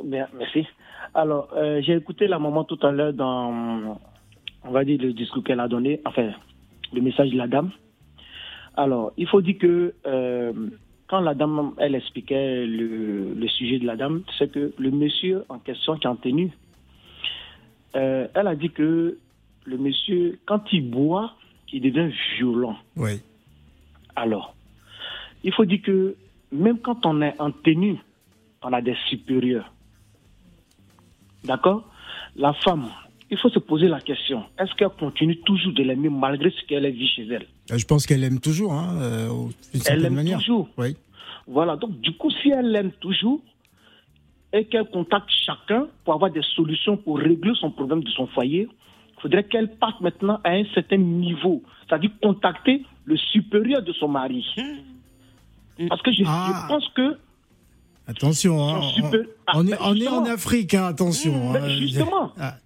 [0.04, 0.66] Bien, merci.
[1.14, 3.98] Alors, euh, j'ai écouté la maman tout à l'heure dans,
[4.64, 6.30] on va dire, le discours qu'elle a donné, enfin,
[6.92, 7.70] le message de la dame.
[8.76, 10.52] Alors, il faut dire que euh,
[11.12, 15.44] quand la dame, elle expliquait le, le sujet de la dame, c'est que le monsieur
[15.50, 16.50] en question qui est en tenue,
[17.94, 19.18] euh, elle a dit que
[19.66, 21.34] le monsieur, quand il boit,
[21.70, 22.78] il devient violent.
[22.96, 23.20] Oui.
[24.16, 24.54] Alors,
[25.44, 26.16] il faut dire que
[26.50, 27.98] même quand on est en tenue,
[28.62, 29.70] on a des supérieurs.
[31.44, 31.92] D'accord?
[32.36, 32.88] La femme,
[33.30, 36.90] il faut se poser la question est-ce qu'elle continue toujours de l'aimer malgré ce qu'elle
[36.90, 37.46] vit chez elle?
[37.76, 40.38] Je pense qu'elle aime toujours, hein, euh, d'une Elle certaine l'aime manière.
[40.38, 40.68] toujours.
[40.78, 40.96] Oui.
[41.46, 43.40] Voilà, donc du coup, si elle l'aime toujours
[44.52, 48.68] et qu'elle contacte chacun pour avoir des solutions pour régler son problème de son foyer,
[49.16, 54.08] il faudrait qu'elle parte maintenant à un certain niveau, c'est-à-dire contacter le supérieur de son
[54.08, 54.44] mari.
[55.88, 56.62] Parce que je, Ah.
[56.62, 57.16] je pense que
[58.06, 61.52] Attention, hein, super- Ah, on est, on en Afrique, hein, attention.
[61.52, 61.68] Mais hein.
[61.68, 62.32] justement.
[62.38, 62.56] Ah,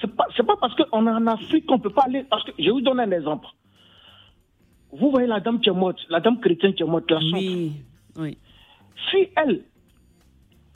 [0.00, 0.06] c'est
[0.46, 2.24] pas, parce qu'on est en Afrique qu'on peut pas aller.
[2.30, 3.48] Parce que je vais vous donner un exemple.
[4.92, 7.18] Vous voyez la dame qui est morte, la dame chrétienne qui est morte, la.
[7.18, 7.72] Oui,
[8.16, 8.38] oui.
[9.10, 9.62] Si elle,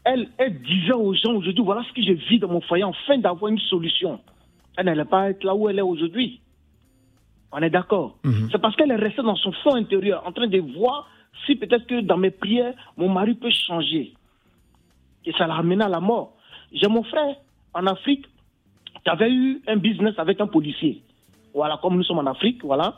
[0.05, 3.19] elle, elle disait aux gens aujourd'hui, voilà ce que je vis dans mon foyer, enfin
[3.19, 4.21] d'avoir une solution,
[4.77, 6.41] elle n'allait pas être là où elle est aujourd'hui.
[7.53, 8.17] On est d'accord.
[8.25, 8.49] Mhm.
[8.51, 11.09] C'est parce qu'elle est restée dans son fond intérieur, en train de voir
[11.47, 14.15] si peut-être que dans mes prières, mon mari peut changer.
[15.25, 16.35] Et ça l'a ramené à la mort.
[16.73, 17.37] J'ai mon frère
[17.75, 18.27] en Afrique
[19.05, 21.03] qui avait eu un business avec un policier.
[21.55, 22.97] Voilà, comme nous sommes en Afrique, voilà.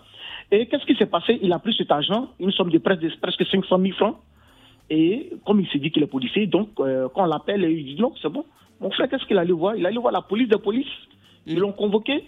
[0.51, 1.39] Et qu'est-ce qui s'est passé?
[1.43, 4.17] Il a pris cet argent, une somme de presque, de presque 500 000 francs.
[4.91, 8.01] Et comme il s'est dit qu'il est policier, donc euh, quand on l'appelle, il dit
[8.01, 8.45] non, c'est bon.
[8.81, 9.77] Mon frère, qu'est-ce qu'il allait voir?
[9.77, 10.89] Il allait voir la police de police.
[11.47, 12.25] Ils l'ont convoqué.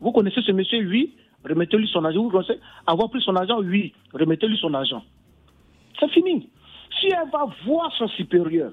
[0.00, 1.12] Vous connaissez ce monsieur Oui.
[1.48, 2.22] Remettez-lui son argent.
[2.22, 2.58] Vous connaissez?
[2.86, 3.92] Avoir pris son argent Oui.
[4.12, 5.04] Remettez-lui son argent.
[5.98, 6.48] C'est fini.
[7.00, 8.72] Si elle va voir son supérieur,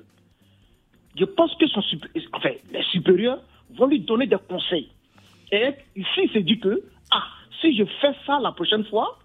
[1.17, 1.81] je pense que son
[2.33, 3.39] enfin, les supérieurs
[3.75, 4.89] vont lui donner des conseils.
[5.51, 6.81] Et ici, il s'est dit que,
[7.11, 7.23] ah,
[7.61, 9.17] si je fais ça la prochaine fois,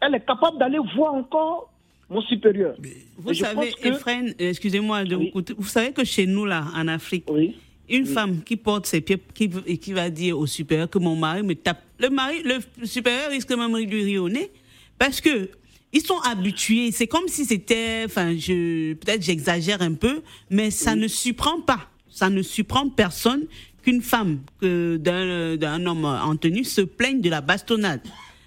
[0.00, 1.72] elle est capable d'aller voir encore
[2.08, 2.74] mon supérieur.
[3.18, 5.54] Vous savez, que- euh, excusez-moi de vous couper.
[5.56, 7.56] Vous savez que chez nous, là, en Afrique, Oui.
[7.88, 11.14] Une femme qui porte ses pieds qui, et qui va dire au supérieur que mon
[11.14, 11.80] mari me tape.
[12.00, 14.50] Le mari, le supérieur risque même de lui rire au nez
[14.98, 15.48] parce que
[15.92, 16.90] ils sont habitués.
[16.90, 21.88] C'est comme si c'était, enfin, je, peut-être j'exagère un peu, mais ça ne surprend pas.
[22.10, 23.46] Ça ne surprend personne
[23.86, 28.00] qu'une femme, que d'un, d'un homme en tenue se plaigne de la bastonnade.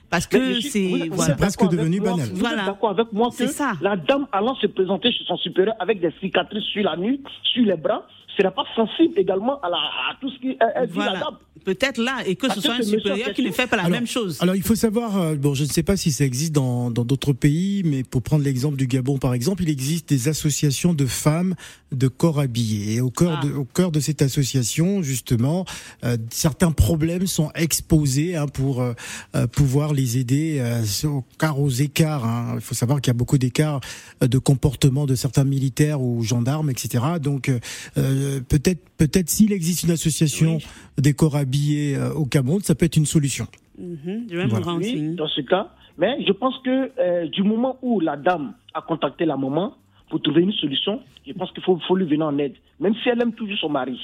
[0.09, 1.33] Parce que c'est, vous voilà.
[1.33, 2.65] êtes d'accord avec moi- Vous êtes Voilà.
[2.65, 3.73] d'accord avec moi que C'est ça.
[3.79, 7.63] la dame allant se présenter chez son supérieur avec des cicatrices sur la nuque, sur
[7.63, 8.05] les bras,
[8.41, 11.29] serait pas sensible également à, la, à tout ce qui est la Voilà.
[11.65, 13.83] Peut-être là, et que ce soit un que ce supérieur qui ne fait pas la
[13.83, 14.37] Alors- même chose.
[14.39, 17.03] Alors il faut savoir, euh, bon je ne sais pas si ça existe dans dans
[17.03, 21.05] d'autres pays, mais pour prendre l'exemple du Gabon par exemple, il existe des associations de
[21.05, 21.55] femmes
[21.91, 22.95] de corps habillés.
[22.95, 23.45] Et au cœur, Ah.
[23.45, 25.65] de, au cœur de cette association, justement,
[26.05, 28.93] euh, certains problèmes sont exposés hein, pour euh,
[29.35, 30.81] euh, pouvoir les aider, euh,
[31.37, 32.23] car aux écarts.
[32.25, 32.53] hein.
[32.55, 33.81] Il faut savoir qu'il y a beaucoup d'écarts
[34.23, 37.03] euh, de comportement de certains militaires ou gendarmes, etc.
[37.21, 37.51] Donc
[38.29, 40.59] euh, peut-être peut-être s'il existe une association
[40.97, 43.47] des corps habillés euh, au Cameroun, ça peut être une solution.
[43.77, 44.75] Mhm, je vais me Voilà.
[44.75, 45.69] Oui, dans ce cas.
[45.97, 49.75] Mais je pense que euh, du moment où la dame a contacté la maman
[50.09, 52.53] pour trouver une solution, je pense qu'il faut, faut lui venir en aide.
[52.79, 53.99] Même si elle aime toujours son mari.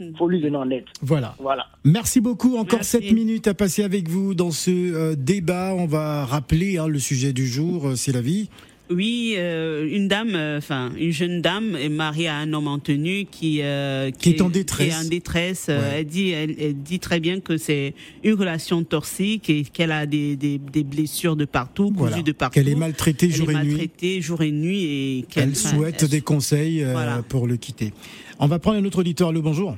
[0.00, 0.84] Il faut lui venir en aide.
[1.02, 1.34] Voilà.
[1.40, 1.66] Voilà.
[1.82, 2.56] Merci beaucoup.
[2.56, 3.02] Encore Merci.
[3.02, 5.74] 7 minutes à passer avec vous dans ce euh, débat.
[5.74, 8.48] On va rappeler hein, le sujet du jour, euh, c'est la vie.
[8.90, 12.78] Oui, euh, une dame, euh, enfin une jeune dame est mariée à un homme en
[12.78, 14.88] tenue qui euh, Qui est en détresse.
[14.88, 15.66] qui est en détresse.
[15.68, 15.74] Ouais.
[15.98, 17.92] Elle dit, elle, elle dit très bien que c'est
[18.24, 22.22] une relation toxique et qu'elle a des, des, des blessures de partout, cousues Voilà.
[22.22, 22.54] de partout.
[22.54, 23.68] Qu'elle est maltraitée Elle jour est et nuit.
[23.72, 27.22] maltraitée jour et nuit et qu'elle Elle souhaite elle- des conseils euh, Voilà.
[27.22, 27.92] pour le quitter.
[28.40, 29.28] On va prendre un autre auditeur.
[29.28, 29.76] Allô, bonjour.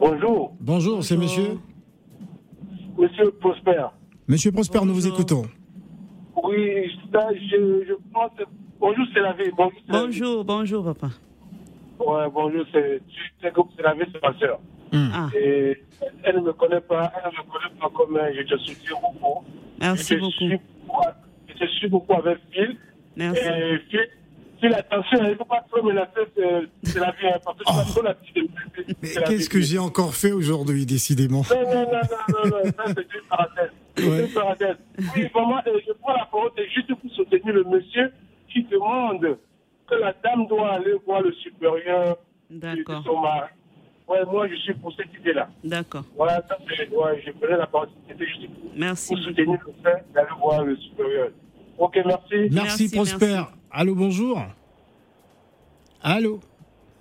[0.00, 1.58] Bonjour, Bonjour, c'est monsieur.
[2.98, 3.84] Monsieur Prosper.
[4.26, 5.44] Monsieur Prosper, nous vous écoutons.
[6.48, 8.30] Oui, ça, je, je pense.
[8.78, 9.50] Bonjour, c'est la vie.
[9.56, 9.84] Bonjour, vie.
[9.88, 11.08] Bonjour, bonjour papa.
[11.98, 13.00] Ouais, bonjour, c'est
[13.40, 14.58] c'est la vie, c'est ma soeur.
[14.92, 15.08] Hmm.
[15.12, 15.82] Ah, Et
[16.22, 18.96] elle ne me connaît pas, elle ne me connaît pas comme un, je te soutiens
[19.02, 19.44] beaucoup.
[19.80, 20.32] merci je te beaucoup.
[20.32, 20.48] suis
[20.86, 21.02] beaucoup-
[21.48, 22.76] Je te suis beaucoup avec Phil.
[23.16, 23.40] Merci.
[23.42, 24.08] Et Phil,
[24.60, 27.26] Phil, attention, il ne faut pas trop menacer, c'est c'est la vie.
[27.26, 28.40] hein, parce que tu vas trop la Oh.
[29.02, 29.48] Mais c'est la qu'est-ce vie.
[29.48, 31.42] que j'ai encore fait aujourd'hui, décidément?
[31.50, 33.70] Non, non, non, non, non, non, ça c'est une parenthèse.
[33.98, 34.28] Ouais.
[35.16, 38.12] Oui, vraiment, euh, je prends la parole c'est juste pour soutenir le monsieur
[38.52, 39.38] qui demande
[39.88, 42.18] que la dame doit aller voir le supérieur
[42.50, 43.48] de D'accord, son mari.
[44.08, 45.48] Ouais, moi je suis pour cette idée-là.
[45.64, 46.04] d'accord.
[46.16, 49.14] Voilà, ça c'est, ouais, je prenais la parole, c'était juste pour, Merci.
[49.14, 51.30] pour soutenir le fait d'aller voir le supérieur.
[51.78, 52.22] Ok, merci.
[52.32, 53.26] Merci, Merci, Prosper.
[53.26, 53.50] merci.
[53.70, 54.40] Allô, bonjour.
[56.02, 56.40] Allô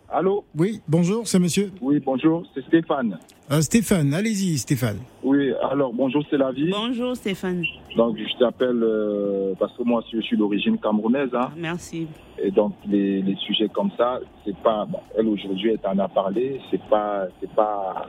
[0.10, 1.72] Allô Oui, bonjour, c'est monsieur.
[1.82, 3.20] Oui, bonjour, c'est Stéphane.
[3.52, 4.98] Euh, Stéphane, allez-y, Stéphane.
[5.24, 6.72] Oui, alors bonjour, c'est la vie.
[6.72, 7.64] Bonjour Stéphane.
[7.96, 11.30] Donc je t'appelle euh, parce que moi je suis d'origine camerounaise.
[11.34, 12.08] Hein, Merci.
[12.40, 14.86] et donc les, les sujets comme ça, c'est pas.
[14.86, 17.28] bon, elle aujourd'hui, elle t'en a parlé, c'est pas.
[17.40, 18.08] C'est pas.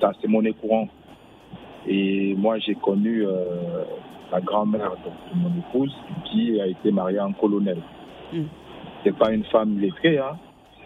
[0.00, 0.88] Ça, c'est monnaie courante.
[1.86, 3.84] Et moi j'ai connu euh,
[4.32, 5.94] la grand-mère donc, de mon épouse
[6.32, 7.82] qui a été mariée en colonel.
[8.32, 8.44] Mm.
[9.04, 10.38] C'est pas une femme lettrée, hein.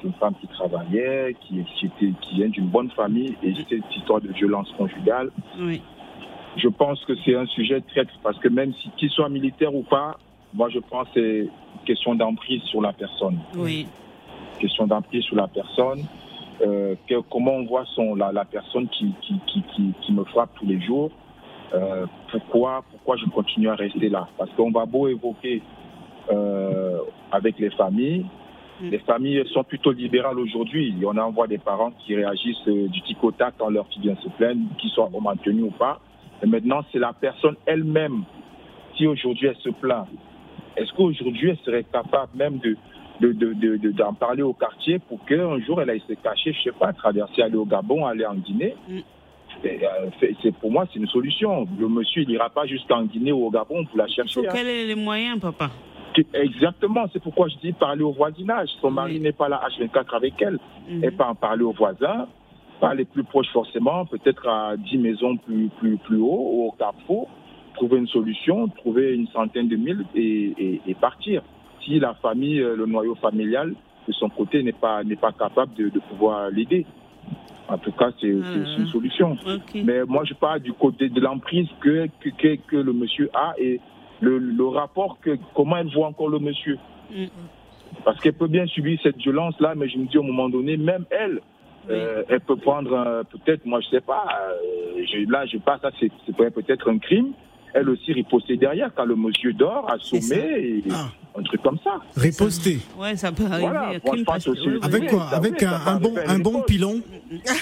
[0.04, 3.36] Une femme qui travaillait, qui, qui, était, qui vient d'une bonne famille.
[3.42, 5.82] Et cette histoire de violence conjugale, Oui.
[6.56, 9.82] je pense que c'est un sujet très parce que même si qu'il soit militaire ou
[9.82, 10.16] pas,
[10.54, 13.38] moi je pense que c'est une question d'emprise sur la personne.
[13.56, 13.86] Oui.
[14.60, 16.00] Question d'emprise sur la personne.
[16.60, 20.24] Euh, que- comment on voit son la, la personne qui qui, qui, qui qui me
[20.24, 21.10] frappe tous les jours.
[21.74, 24.28] Euh, pourquoi pourquoi je continue à rester là?
[24.38, 25.60] Parce qu'on va beau évoquer
[26.30, 26.98] euh,
[27.32, 28.24] avec les familles.
[28.80, 28.90] Mm.
[28.90, 30.94] Les familles sont plutôt libérales aujourd'hui.
[31.04, 34.02] On en voit des parents qui réagissent euh, du tic au tac quand leur fille
[34.02, 36.00] vient se plaindre, qu'ils soient au maintenu ou pas.
[36.42, 38.22] Mais maintenant, c'est la personne elle-même.
[38.96, 40.06] Si aujourd'hui elle se plaint,
[40.76, 42.76] est-ce qu'aujourd'hui elle serait capable même de
[43.20, 46.52] de- de- de- de- d'en parler au quartier pour qu'un jour elle aille se cacher,
[46.52, 48.76] je sais pas, traverser, aller au Gabon, aller en Guinée?
[48.88, 48.98] Mm.
[49.64, 50.08] Et, euh,
[50.40, 51.66] c'est- pour moi c'est une solution.
[51.80, 54.40] Le monsieur il ira pas jusqu'en Guinée ou au Gabon pour la Il faut chercher.
[54.46, 54.52] hein.
[54.52, 55.68] quels sont les moyens papa?
[56.34, 58.68] Exactement, c'est pourquoi je dis parler au voisinage.
[58.80, 60.58] Son mari n'est pas là H24 avec elle.
[60.88, 61.04] Mhm.
[61.04, 62.26] Elle peut en parler aux voisins,
[62.80, 67.28] pas les plus proches forcément, peut-être à 10 maisons plus, plus, plus haut, au carrefour,
[67.74, 71.42] trouver une solution, trouver une centaine de mille et, et- et partir.
[71.84, 73.74] Si la famille, euh, le noyau familial,
[74.06, 76.86] de son côté, n'est pas, n'est pas capable de, de pouvoir l'aider.
[77.68, 79.32] En tout cas, c'est une solution.
[79.46, 79.82] Ok.
[79.84, 83.78] Mais moi, je parle du côté de l'emprise que, que, que le monsieur a et
[84.20, 86.78] le, le rapport que comment elle voit encore le monsieur.
[87.10, 87.26] Mm.
[88.04, 91.04] Parce qu'elle peut bien subir cette violence-là, mais je me dis au moment donné, même
[91.10, 91.40] elle,
[91.90, 95.80] euh, elle peut prendre euh, peut-être, moi je sais pas, euh, je- là je passe,
[95.80, 97.32] ça c'est c'est peut- peut-être un crime.
[97.74, 100.36] Elle aussi riposter derrière quand le monsieur dort, assommé.
[100.36, 100.84] Et,
[101.36, 102.00] Un truc comme ça.
[102.16, 102.78] Riposter.
[102.98, 103.68] Ouais, ça peut arriver.
[103.68, 104.66] Voilà, un moi, crime je pense pas- aussi.
[104.66, 104.78] oui, oui.
[104.82, 107.00] Avec quoi Avec un, bon, un bon pilon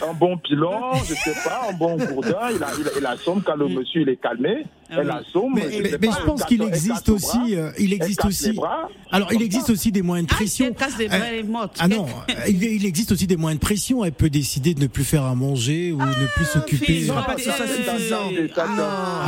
[0.09, 3.57] Un bon pilon, je sais pas, un bon gourdin, il, a, il, il assomme quand
[3.57, 5.07] le monsieur il est calmé, Ah oui.
[5.55, 8.24] mais, je mais- mais je pense qu'il existe le aussi, bras, euh, il elle existe
[8.24, 8.53] aussi.
[8.53, 8.89] bras.
[9.11, 10.66] Alors, il existe aussi des moyens de Ah, si pression.
[10.66, 10.74] elle
[11.09, 11.76] bras, elle morte.
[11.80, 14.05] Ah non, euh, il il existe aussi des moyens de pression.
[14.05, 16.87] Elle peut décider de ne plus faire à manger ou ne plus s'occuper.
[16.87, 17.14] suffisant.
[17.18, 17.24] Ah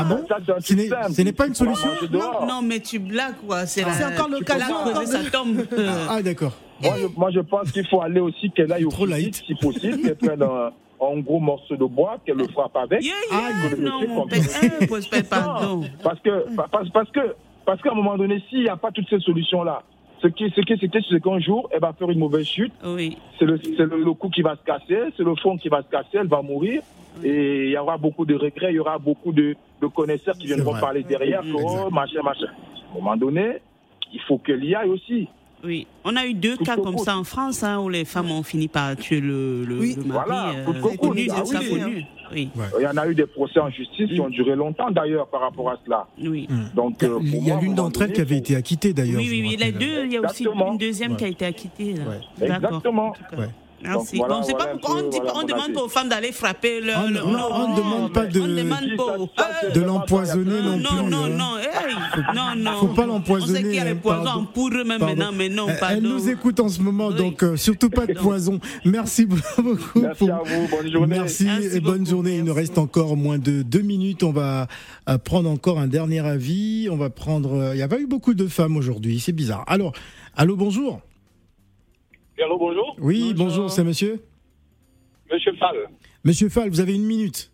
[0.05, 0.25] bon
[0.61, 3.67] Ce n'est- ce n'est pas une solution Non, non, mais tu blagues quoi.
[3.67, 5.65] C'est encore cause de- de sa tombe.
[6.09, 6.53] Ah d'accord.
[6.81, 8.91] Moi je, moi, je pense qu'il faut aller aussi qu'elle aille au
[9.47, 10.43] si possible, qu'elle prenne
[11.01, 13.03] un, gros morceau de bois, qu'elle le frappe avec.
[13.03, 14.43] Yeah, que yeah, le non, monsieur mon comprenne.
[14.79, 15.85] père, pose pas pardon.
[16.03, 17.35] Parce que, parce, parce que,
[17.65, 19.83] parce qu'à un moment donné, s'il n'y a pas toutes ces solutions-là,
[20.21, 22.73] ce qui, ce qui c'était, c'est qu'un jour, elle va faire une mauvaise chute.
[22.85, 23.17] Oui.
[23.39, 25.83] C'est le, c'est le, le cou qui va se casser, c'est le fond qui va
[25.83, 26.83] se casser, elle va mourir.
[27.23, 30.47] Et il y aura beaucoup de regrets, il y aura beaucoup de, de connaisseurs qui
[30.47, 32.47] viendront parler derrière, que, oh, machin, machin.
[32.47, 33.59] À un moment donné,
[34.13, 35.29] il faut qu'elle y aille aussi.
[35.65, 38.45] Oui, on a eu deux cas comme ça en France hein, où les femmes ont
[38.45, 39.95] fini par tuer le, le, Oui.
[39.97, 40.25] le mari.
[40.29, 41.69] Voilà, euh, connu, Ah oui.
[41.71, 42.05] connu.
[42.31, 45.27] Oui, Il y en a eu des procès en justice qui ont duré longtemps d'ailleurs
[45.29, 46.07] par rapport à cela.
[46.23, 46.47] oui.
[46.75, 49.17] Donc, euh, Il y a l'une d'entre elles qui avait été acquittée d'ailleurs.
[49.19, 50.73] Oui, oui, deux, il y a aussi Exactement.
[50.73, 51.95] une deuxième qui a été acquittée.
[51.95, 52.03] là.
[52.05, 52.49] Ouais.
[52.49, 52.69] D'accord.
[52.69, 53.13] Exactement.
[53.83, 54.17] Merci.
[54.19, 55.73] Donc, voilà, Donc, c'est voilà pas pourquoi on voilà, on demande avis.
[55.75, 56.93] pas aux femmes d'aller frapper le.
[56.97, 58.77] On- le- on- on ne demande pas de- vraiment
[59.87, 61.11] l'empoisonner non non, plus.
[61.11, 61.29] non, hein.
[61.29, 62.79] non, hey, non, non.
[62.81, 64.47] Faut pas l'empoisonner, On sait qu'il y a les poisons
[64.85, 65.07] même Pardon.
[65.17, 65.95] maintenant, mais non, Elle- pardon.
[65.97, 67.15] Elle nous écoute en ce moment, Oui.
[67.17, 68.59] donc euh, surtout pas de poison.
[68.85, 70.01] Merci beaucoup.
[70.01, 71.07] Merci pour- à vous, bonne journée.
[71.19, 72.37] Merci, Merci et bonne beaucoup, journée.
[72.39, 74.23] Il nous reste encore moins de deux minutes.
[74.23, 74.67] On va
[75.09, 76.89] euh, prendre encore un dernier avis.
[76.91, 77.55] On va prendre.
[77.55, 79.21] euh, Il n'y a pas eu beaucoup de femmes aujourd'hui.
[79.21, 79.65] C'est bizarre.
[79.67, 79.93] Alors,
[80.37, 81.01] allô, bonjour.
[82.43, 82.97] Allô, bonjour.
[83.01, 84.21] Oui, bonjour, c'est monsieur.
[85.31, 85.77] Monsieur Fall.
[86.25, 87.51] Monsieur Fall, vous avez une minute.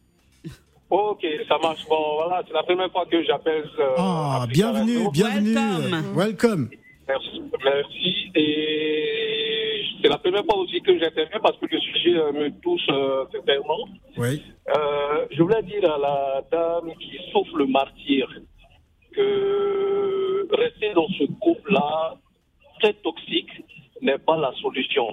[0.91, 1.85] Ok, ça marche.
[1.89, 3.64] Bon, voilà, c'est la première fois que j'appelle.
[3.80, 5.11] euh, Ah, Africa bienvenue, Radio.
[5.11, 5.55] bienvenue.
[5.55, 6.14] Welcome.
[6.16, 6.68] Welcome.
[7.09, 8.30] Merci, merci.
[8.35, 12.87] Et c'est la première fois aussi que j'interviens parce que le sujet euh, me touche
[12.91, 13.89] euh, sincèrement.
[14.18, 14.43] Oui.
[14.76, 18.28] Euh, je voulais dire à la dame qui souffre le martyr
[19.16, 21.28] que rester dans ce n'est
[24.35, 25.09] pas la solution.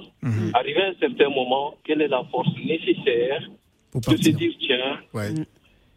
[0.54, 3.42] Arrivé à un certain moment, quelle est la force nécessaire
[3.92, 5.30] Pour de se dire, tiens, Ouais.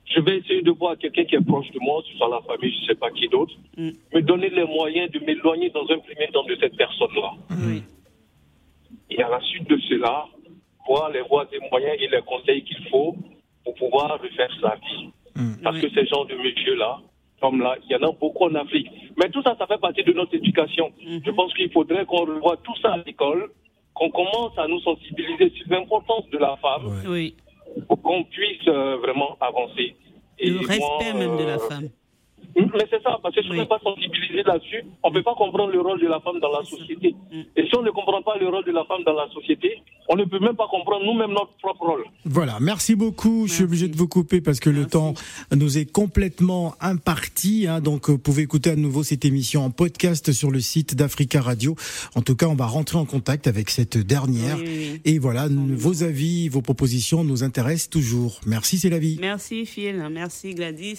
[0.07, 2.41] je vais essayer de voir quelqu'un qui est proche de moi, que ce soit la
[2.43, 3.91] famille, je ne sais pas qui d'autre, Mm.
[4.15, 7.33] me donner les moyens de m'éloigner dans un premier temps de cette personne-là.
[9.11, 10.27] Et à la suite de cela,
[10.87, 13.15] voir les voies et moyens et les conseils qu'il faut
[13.65, 15.11] pour pouvoir refaire sa vie.
[15.63, 18.89] Parce que ces gens de messieurs-là, comme là, il y en a beaucoup en Afrique.
[19.17, 20.91] Mais tout ça, ça fait partie de notre éducation.
[21.25, 23.51] Je pense qu'il faudrait qu'on revoie tout ça à l'école,
[23.93, 27.37] qu'on commence à nous sensibiliser sur l'importance de la femme Oui.
[27.89, 29.95] pour qu'on puisse euh, vraiment avancer.
[30.39, 31.89] Et Le respect moi, même de la euh, femme.
[32.57, 35.35] Mais c'est ça, parce que si on n'est pas sensibilisé là-dessus, on ne peut pas
[35.35, 37.15] comprendre le rôle de la femme dans la société.
[37.57, 40.17] Et si on ne comprend pas le rôle de la femme dans la société, on
[40.17, 42.05] ne peut même pas comprendre nous-mêmes notre propre rôle.
[42.25, 43.47] Voilà, merci beaucoup.
[43.47, 45.15] Je suis obligé de vous couper parce que le temps
[45.55, 47.67] nous est complètement imparti.
[47.67, 51.41] Hein, donc, vous pouvez écouter à nouveau cette émission en podcast sur le site d'Africa
[51.41, 51.75] Radio.
[52.15, 54.59] En tout cas, on va rentrer en contact avec cette dernière.
[54.59, 55.01] Oui, oui, oui.
[55.05, 58.41] Et voilà, vos avis, vos propositions nous intéressent toujours.
[58.47, 59.19] Merci, c'est la vie.
[59.21, 60.99] Merci Phil, merci Gladys.